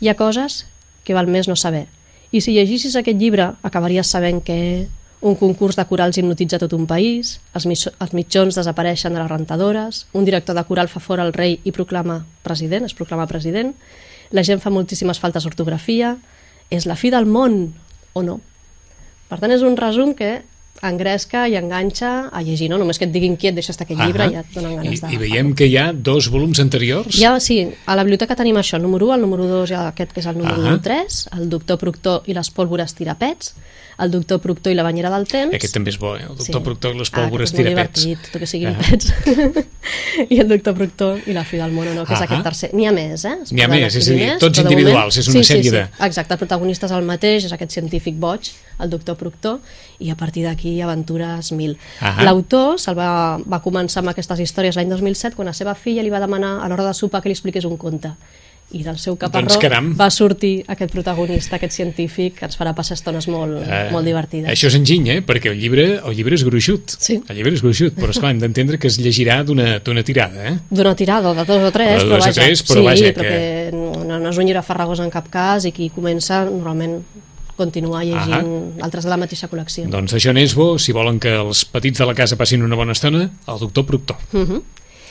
Hi 0.00 0.08
ha 0.08 0.16
coses 0.16 0.64
que 1.04 1.12
val 1.12 1.28
més 1.28 1.48
no 1.48 1.56
saber. 1.60 1.84
I 2.32 2.40
si 2.40 2.54
llegissis 2.54 2.94
aquest 2.96 3.18
llibre, 3.20 3.50
acabaries 3.66 4.08
sabent 4.08 4.40
que 4.40 4.88
un 5.20 5.34
concurs 5.36 5.76
de 5.76 5.84
corals 5.84 6.16
hipnotitza 6.16 6.60
tot 6.62 6.72
un 6.72 6.86
país, 6.88 7.34
els, 7.52 7.66
els 7.90 8.14
mitjons 8.16 8.56
desapareixen 8.56 9.12
de 9.12 9.20
les 9.20 9.28
rentadores, 9.28 10.06
un 10.16 10.24
director 10.24 10.56
de 10.56 10.64
coral 10.64 10.88
fa 10.88 11.02
fora 11.04 11.26
el 11.26 11.34
rei 11.36 11.58
i 11.68 11.74
proclama 11.76 12.22
president, 12.46 12.88
es 12.88 12.96
proclama 12.96 13.28
president, 13.28 13.74
la 14.32 14.44
gent 14.46 14.62
fa 14.62 14.72
moltíssimes 14.72 15.20
faltes 15.20 15.44
d'ortografia, 15.44 16.14
és 16.72 16.86
la 16.88 16.96
fi 16.96 17.10
del 17.12 17.28
món 17.28 17.74
o 18.14 18.22
no. 18.24 18.38
Per 19.28 19.36
tant, 19.42 19.52
és 19.52 19.66
un 19.66 19.76
resum 19.76 20.14
que 20.16 20.38
engresca 20.82 21.46
i 21.48 21.56
enganxa 21.56 22.28
a 22.32 22.42
llegir, 22.42 22.70
no? 22.70 22.78
Només 22.78 22.98
que 22.98 23.04
et 23.04 23.12
diguin 23.12 23.36
quiet, 23.36 23.54
deixa 23.54 23.72
estar 23.74 23.84
aquest 23.84 24.00
llibre 24.00 24.24
Ahà. 24.24 24.30
i 24.30 24.34
ja 24.34 24.40
et 24.40 24.54
donen 24.54 24.72
I, 24.72 24.76
ganes 24.76 25.00
de... 25.02 25.10
I 25.12 25.18
veiem 25.20 25.52
que 25.54 25.66
hi 25.68 25.76
ha 25.76 25.90
dos 25.92 26.30
volums 26.32 26.60
anteriors. 26.62 27.18
Ja, 27.20 27.34
sí, 27.40 27.58
a 27.86 27.96
la 27.96 28.04
biblioteca 28.04 28.36
tenim 28.36 28.56
això, 28.56 28.76
el 28.80 28.82
número 28.86 29.06
1, 29.10 29.14
el 29.18 29.20
número 29.26 29.46
2 29.46 29.70
i 29.74 29.74
aquest 29.74 30.12
que 30.16 30.20
és 30.24 30.26
el 30.30 30.38
número 30.38 30.62
Ahà. 30.62 30.80
3, 30.82 31.20
el 31.36 31.50
doctor 31.52 31.78
Proctor 31.78 32.22
i 32.26 32.32
les 32.34 32.50
pòlvores 32.54 32.94
tirapets, 32.96 33.54
el 34.00 34.08
doctor 34.10 34.40
Proctor 34.40 34.72
i 34.72 34.76
la 34.78 34.82
banyera 34.86 35.10
del 35.12 35.26
temps. 35.28 35.52
Aquest 35.54 35.74
també 35.76 35.90
és 35.92 35.98
bo, 36.00 36.14
eh? 36.16 36.22
El 36.24 36.36
doctor 36.38 36.60
Sí. 36.62 36.64
Proctor 36.64 36.94
i 36.94 36.98
les 37.02 37.10
Ah, 37.12 37.16
pòlvores 37.20 37.50
és 37.50 37.58
molt 37.58 37.68
tirapets. 37.68 38.06
tot 38.30 38.40
que 38.40 38.46
siguin 38.48 38.68
Ah. 38.72 38.78
pets. 38.80 39.12
I 40.30 40.38
el 40.40 40.48
doctor 40.48 40.74
Proctor 40.78 41.20
i 41.28 41.34
la 41.36 41.44
fi 41.44 41.58
del 41.60 41.72
mono, 41.76 41.92
no? 41.92 42.06
que 42.06 42.14
és 42.14 42.20
Ahà. 42.20 42.24
aquest 42.30 42.42
tercer. 42.48 42.70
N'hi 42.72 42.86
ha 42.88 42.92
més, 42.96 43.24
eh? 43.28 43.34
N'hi 43.50 43.60
ha 43.62 43.68
més, 43.68 43.94
és 44.00 44.08
a 44.08 44.12
dir, 44.16 44.30
tots 44.40 44.58
individuals, 44.62 45.18
és 45.20 45.28
una 45.28 45.34
sí, 45.40 45.44
sí, 45.44 45.52
sèrie 45.52 45.68
sí. 45.68 45.76
de- 45.76 46.06
Exacte, 46.06 46.32
el 46.32 46.38
protagonista 46.40 46.86
és 46.88 46.92
el 46.96 47.04
mateix, 47.04 47.44
és 47.44 47.52
aquest 47.52 47.72
científic 47.76 48.16
boig, 48.16 48.48
el 48.80 48.88
doctor 48.88 49.16
Proctor, 49.20 49.60
i 50.00 50.08
a 50.08 50.16
partir 50.16 50.44
d'aquí 50.48 50.69
aventures 50.84 51.50
mil. 51.58 51.74
Ahà. 52.00 52.22
L'autor 52.28 52.78
se'l 52.78 52.94
va, 52.98 53.10
va 53.42 53.60
començar 53.64 54.04
amb 54.04 54.14
aquestes 54.14 54.38
històries 54.46 54.78
l'any 54.78 54.88
2007 54.94 55.34
quan 55.36 55.50
la 55.50 55.56
seva 55.56 55.74
filla 55.74 56.04
li 56.06 56.12
va 56.14 56.22
demanar 56.22 56.60
a 56.62 56.68
l'hora 56.70 56.86
de 56.86 56.94
sopar 56.94 57.20
que 57.22 57.28
li 57.32 57.36
expliqués 57.38 57.66
un 57.66 57.76
conte 57.80 58.14
i 58.70 58.84
del 58.86 58.98
seu 59.02 59.16
caparró 59.18 59.48
Doncs 59.48 59.58
caram. 59.58 59.88
va 59.98 60.06
sortir 60.14 60.62
aquest 60.70 60.92
protagonista, 60.94 61.56
aquest 61.56 61.74
científic 61.74 62.36
que 62.38 62.44
ens 62.46 62.54
farà 62.58 62.70
passar 62.72 62.94
estones 62.94 63.26
molt, 63.26 63.56
Eh, 63.66 63.88
molt 63.90 64.06
divertides. 64.06 64.48
Això 64.48 64.68
és 64.70 64.76
enginy, 64.78 65.08
eh? 65.10 65.22
Perquè 65.26 65.50
el 65.50 65.58
llibre, 65.58 65.98
el 65.98 66.14
llibre 66.14 66.36
és 66.36 66.44
gruixut. 66.46 66.94
Sí. 66.98 67.20
El 67.28 67.36
llibre 67.36 67.52
és 67.52 67.62
gruixut, 67.62 67.96
però 67.98 68.10
esclar, 68.14 68.30
hem 68.30 68.38
d'entendre 68.38 68.78
que 68.78 68.86
es 68.86 69.00
llegirà 69.02 69.42
d'una 69.42 70.04
tirada, 70.04 70.52
eh? 70.52 70.58
d'una 70.70 70.94
tirada, 70.94 71.34
de 71.34 71.44
dos 71.44 71.66
o 71.66 71.72
tres, 71.72 72.04
però 72.04 72.14
o 72.14 72.20
vaja, 72.20 72.32
tres, 72.32 72.62
però 72.62 72.78
sí, 72.78 72.84
vaja, 72.86 73.12
però 73.12 73.26
que, 73.26 73.70
no, 74.06 74.18
no 74.20 74.30
és 74.30 74.38
un 74.38 74.46
llibre 74.46 74.62
farragós 74.62 75.00
en 75.00 75.10
cap 75.10 75.26
cas 75.28 75.66
i 75.66 75.72
qui 75.72 75.90
comença 75.90 76.44
normalment 76.44 77.00
continua 77.60 78.02
llegint 78.06 78.80
altres 78.80 79.06
de 79.06 79.12
la 79.12 79.20
mateixa 79.20 79.50
col·lecció. 79.52 79.86
Doncs 79.92 80.16
això 80.16 80.34
n'és 80.36 80.56
bo, 80.56 80.72
si 80.80 80.96
volen 80.96 81.20
que 81.22 81.36
els 81.42 81.64
petits 81.68 82.00
de 82.00 82.08
la 82.08 82.16
casa 82.16 82.38
passin 82.40 82.64
una 82.66 82.78
bona 82.80 82.96
estona, 82.96 83.26
el 83.28 83.62
doctor 83.62 83.86
Proctor. 83.86 84.16
Uh 84.32 84.46
-huh. 84.46 84.62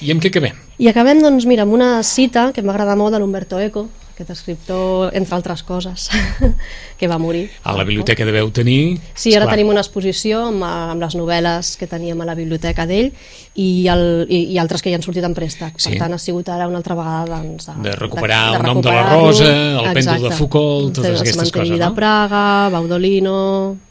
I 0.02 0.12
amb 0.12 0.24
què 0.24 0.30
acabem? 0.32 0.56
I 0.80 0.88
acabem, 0.88 1.20
doncs, 1.22 1.46
mira, 1.46 1.64
amb 1.64 1.74
una 1.76 2.04
cita 2.04 2.52
que 2.56 2.62
m'agrada 2.62 2.96
molt 2.96 3.12
de 3.14 3.20
l'Umberto 3.20 3.60
Eco, 3.60 3.90
aquest 4.20 4.32
escriptor, 4.36 5.14
entre 5.16 5.36
altres 5.38 5.64
coses, 5.64 6.10
que 7.00 7.08
va 7.08 7.18
morir. 7.18 7.46
A 7.64 7.72
la 7.78 7.86
biblioteca 7.88 8.26
deveu 8.28 8.50
tenir... 8.52 9.00
Sí, 9.16 9.32
ara 9.32 9.46
esclar, 9.46 9.56
tenim 9.56 9.70
una 9.72 9.80
exposició 9.80 10.42
amb, 10.50 10.64
amb 10.68 11.00
les 11.06 11.16
novel·les 11.16 11.78
que 11.80 11.88
teníem 11.88 12.20
a 12.20 12.28
la 12.28 12.36
biblioteca 12.36 12.84
d'ell 12.90 13.14
i, 13.56 13.88
el, 13.88 14.04
i, 14.28 14.42
i 14.52 14.58
altres 14.60 14.84
que 14.84 14.92
ja 14.92 15.00
han 15.00 15.06
sortit 15.06 15.24
en 15.24 15.36
préstec. 15.38 15.80
Sí. 15.80 15.94
Per 15.94 16.02
tant, 16.04 16.16
ha 16.18 16.20
sigut 16.20 16.50
ara 16.52 16.68
una 16.68 16.82
altra 16.82 16.98
vegada 17.00 17.40
doncs, 17.40 17.70
De 17.86 17.96
recuperar 17.96 18.42
el 18.60 18.68
nom 18.68 18.82
de 18.84 18.92
la. 18.92 19.06
Rosa, 19.14 19.50
el 19.80 19.90
pèndol 19.96 20.28
de. 20.28 20.36
Foucault, 20.36 20.94
totes 21.00 21.10
El 21.16 21.22
aquestes 21.24 21.40
cementeri 21.40 21.70
coses, 21.72 21.80
de 21.80 21.86
no? 21.88 21.96
Praga, 21.96 22.44
Baudolino, 22.76 23.38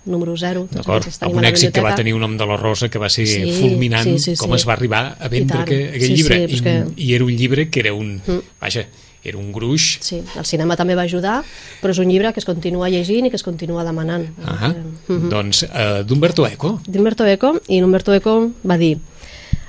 número 0.05 0.37
0. 0.37 0.67
tots 0.69 0.77
D'acord, 0.85 1.09
amb 1.25 1.41
un 1.41 1.49
èxit 1.49 1.73
que 1.73 1.85
va 1.85 1.95
tenir 1.97 2.15
un 2.17 2.23
nom 2.25 2.37
de 2.37 2.47
la 2.49 2.57
Rosa 2.61 2.89
que 2.93 3.01
va 3.01 3.09
ser 3.13 3.27
Sí, 3.29 3.43
fulminant 3.61 4.05
sí, 4.05 4.19
sí, 4.19 4.37
com 4.41 4.53
sí. 4.53 4.61
es 4.61 4.69
va 4.69 4.77
arribar 4.77 5.03
a 5.21 5.29
vendre 5.33 5.65
que, 5.69 5.81
aquell 5.95 6.07
Sí, 6.13 6.15
llibre. 6.21 6.39
sí, 6.49 6.57
I, 6.57 6.61
que- 6.65 6.79
I 6.97 7.13
era 7.17 7.25
un 7.25 7.37
llibre 7.37 7.69
que 7.71 7.81
era 7.81 7.93
un... 7.93 8.21
Vaja, 8.61 8.87
era 9.25 9.39
un 9.39 9.51
gruix. 9.53 9.99
Sí, 10.01 10.23
el 10.37 10.45
cinema 10.47 10.77
també 10.77 10.95
va 10.95 11.03
ajudar, 11.03 11.43
però 11.83 11.91
és 11.91 11.99
un 11.99 12.09
llibre 12.09 12.33
que 12.33 12.41
es 12.41 12.47
continua 12.47 12.89
llegint 12.89 13.27
i 13.27 13.31
que 13.31 13.37
es 13.37 13.43
continua 13.43 13.85
demanant. 13.85 14.29
Ah, 14.45 14.73
Eh, 14.73 15.19
Doncs 15.31 15.63
uh, 15.65 16.03
d'Umberto 16.07 16.47
Eco. 16.47 16.81
d'Umberto 16.87 17.27
Eco, 17.27 17.61
i 17.69 17.81
l'Umberto 17.81 18.13
Eco 18.15 18.51
va 18.67 18.77
dir 18.79 18.99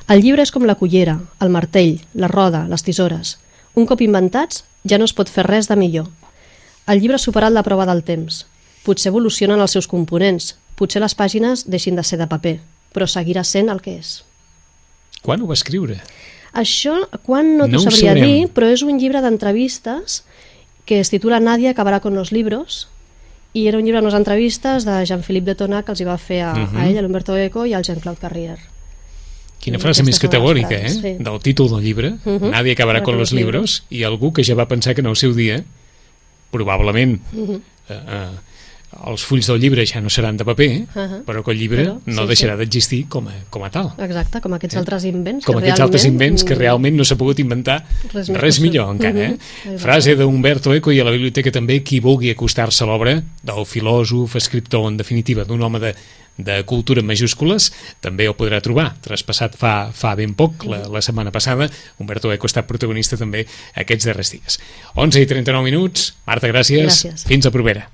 El 0.09 0.21
llibre 0.23 0.41
és 0.41 0.49
com 0.51 0.63
la 0.65 0.73
cullera, 0.75 1.19
el 1.39 1.49
martell, 1.49 1.99
la 2.15 2.27
roda, 2.27 2.63
les 2.67 2.81
tisores. 2.83 3.37
Un 3.75 3.85
cop 3.85 4.01
inventats, 4.01 4.63
ja 4.83 4.97
no 4.97 5.05
es 5.05 5.13
pot 5.13 5.29
fer 5.29 5.45
res 5.45 5.67
de 5.69 5.75
millor. 5.75 6.07
El 6.87 6.99
llibre 6.99 7.15
ha 7.15 7.21
superat 7.21 7.53
la 7.53 7.61
prova 7.61 7.85
del 7.85 8.01
temps. 8.03 8.47
Potser 8.83 9.11
evolucionen 9.11 9.59
els 9.61 9.71
seus 9.71 9.85
components, 9.87 10.55
potser 10.75 11.01
les 11.03 11.13
pàgines 11.13 11.67
deixin 11.69 11.95
de 11.95 12.01
ser 12.03 12.17
de 12.17 12.25
paper, 12.25 12.55
però 12.91 13.05
seguirà 13.05 13.43
sent 13.43 13.69
el 13.69 13.81
que 13.85 13.99
és. 13.99 14.23
Quan 15.21 15.41
ho 15.43 15.47
va 15.47 15.53
escriure? 15.53 15.99
Això, 16.53 16.95
quan 17.23 17.57
no 17.57 17.65
t'ho 17.67 17.77
No 17.77 17.79
sabria 17.91 18.13
dir, 18.15 18.47
però 18.53 18.69
és 18.73 18.81
un 18.81 18.97
llibre 18.99 19.21
d'entrevistes 19.21 20.23
que 20.85 20.99
es 20.99 21.09
titula 21.09 21.39
Nadia 21.39 21.71
acabarà 21.71 21.99
con 22.01 22.15
los 22.15 22.31
libros 22.31 22.87
i 23.53 23.67
era 23.67 23.77
un 23.77 23.85
llibre 23.85 24.01
d'unes 24.01 24.13
entrevistes 24.17 24.85
de 24.85 25.05
Jean-Philippe 25.05 25.45
de 25.51 25.55
Tona 25.55 25.83
que 25.83 25.91
els 25.91 26.01
hi 26.01 26.05
va 26.05 26.17
fer 26.17 26.41
a, 26.41 26.53
Mhm. 26.53 26.77
a 26.77 26.87
ell, 26.89 26.97
a 26.97 27.01
l'Humberto 27.01 27.35
Eco 27.37 27.65
i 27.65 27.73
al 27.73 27.83
Jean-Claude 27.83 28.19
Carrier. 28.19 28.57
Quina 29.59 29.77
frase 29.77 30.03
més 30.03 30.17
categòrica, 30.19 30.71
eh? 30.75 30.89
sí. 30.89 31.15
Del 31.19 31.39
títol 31.41 31.69
del 31.69 31.83
llibre. 31.83 32.11
Mhm. 32.23 32.49
Nadie 32.51 32.73
acabarà 32.75 33.01
con 33.03 33.17
los 33.17 33.33
libros. 33.33 33.83
I 33.89 34.03
algú 34.03 34.31
que 34.33 34.43
ja 34.43 34.55
va 34.55 34.67
pensar 34.67 34.95
que 34.95 35.01
en 35.01 35.07
el 35.07 35.15
seu 35.17 35.33
dia, 35.33 35.63
probablement, 36.51 37.19
Mhm. 37.31 37.61
eh, 37.89 37.93
eh, 38.07 38.27
els 39.09 39.23
fulls 39.23 39.47
del 39.47 39.59
llibre 39.61 39.85
ja 39.85 40.01
no 40.01 40.09
seran 40.09 40.37
de 40.37 40.45
paper, 40.47 40.69
Ahà. 40.97 41.19
però 41.27 41.43
que 41.45 41.51
el 41.53 41.59
llibre 41.61 41.83
Però, 41.85 41.95
no 42.05 42.23
sí, 42.23 42.27
deixarà 42.31 42.55
sí. 42.55 42.59
d'existir 42.63 42.99
com, 43.07 43.27
a, 43.29 43.35
com 43.53 43.63
a 43.63 43.69
tal. 43.73 43.91
Exacte, 44.01 44.41
com 44.41 44.55
aquests 44.57 44.79
altres 44.81 45.05
invents. 45.05 45.45
Com 45.45 45.59
que 45.59 45.65
aquests 45.67 45.83
altres 45.85 46.05
invents 46.09 46.43
que 46.43 46.57
realment 46.57 46.97
no 46.97 47.05
s'ha 47.05 47.17
pogut 47.19 47.39
inventar 47.39 47.83
Res 48.13 48.31
res, 48.33 48.59
millor 48.63 48.91
encara. 48.95 49.29
Eh? 49.29 49.37
Mhm. 49.69 49.77
Frase 49.81 50.15
d'Umberto 50.15 50.73
Eco 50.73 50.91
i 50.91 50.99
a 50.99 51.03
la 51.05 51.11
biblioteca 51.11 51.51
també 51.51 51.81
qui 51.83 51.99
vulgui 51.99 52.31
acostar-se 52.31 52.83
a 52.83 52.87
l'obra 52.87 53.17
del 53.43 53.65
filòsof, 53.65 54.35
escriptor, 54.35 54.87
en 54.89 54.97
definitiva, 54.97 55.43
d'un 55.45 55.61
home 55.61 55.79
de, 55.79 55.93
de 56.37 56.63
cultura 56.65 57.01
en 57.03 57.07
majúscules, 57.07 57.69
també 58.01 58.27
ho 58.29 58.35
podrà 58.39 58.61
trobar. 58.63 58.93
Traspassat 59.03 59.57
fa, 59.59 59.91
fa 59.93 60.15
ben 60.15 60.33
poc, 60.33 60.63
la, 60.69 60.81
la 60.89 61.01
setmana 61.05 61.31
passada, 61.35 61.69
Umberto 61.99 62.31
Eco 62.33 62.47
ha 62.47 62.51
estat 62.51 62.67
protagonista 62.69 63.19
també 63.19 63.45
aquests 63.75 64.07
darrers 64.09 64.31
dies. 64.33 64.59
11 64.95 65.21
i 65.25 65.29
39 65.29 65.67
minuts. 65.67 66.13
Marta, 66.25 66.47
gràcies. 66.51 66.87
Gràcies. 67.03 67.27
Fins 67.29 67.45
a 67.45 67.51
propera. 67.53 67.87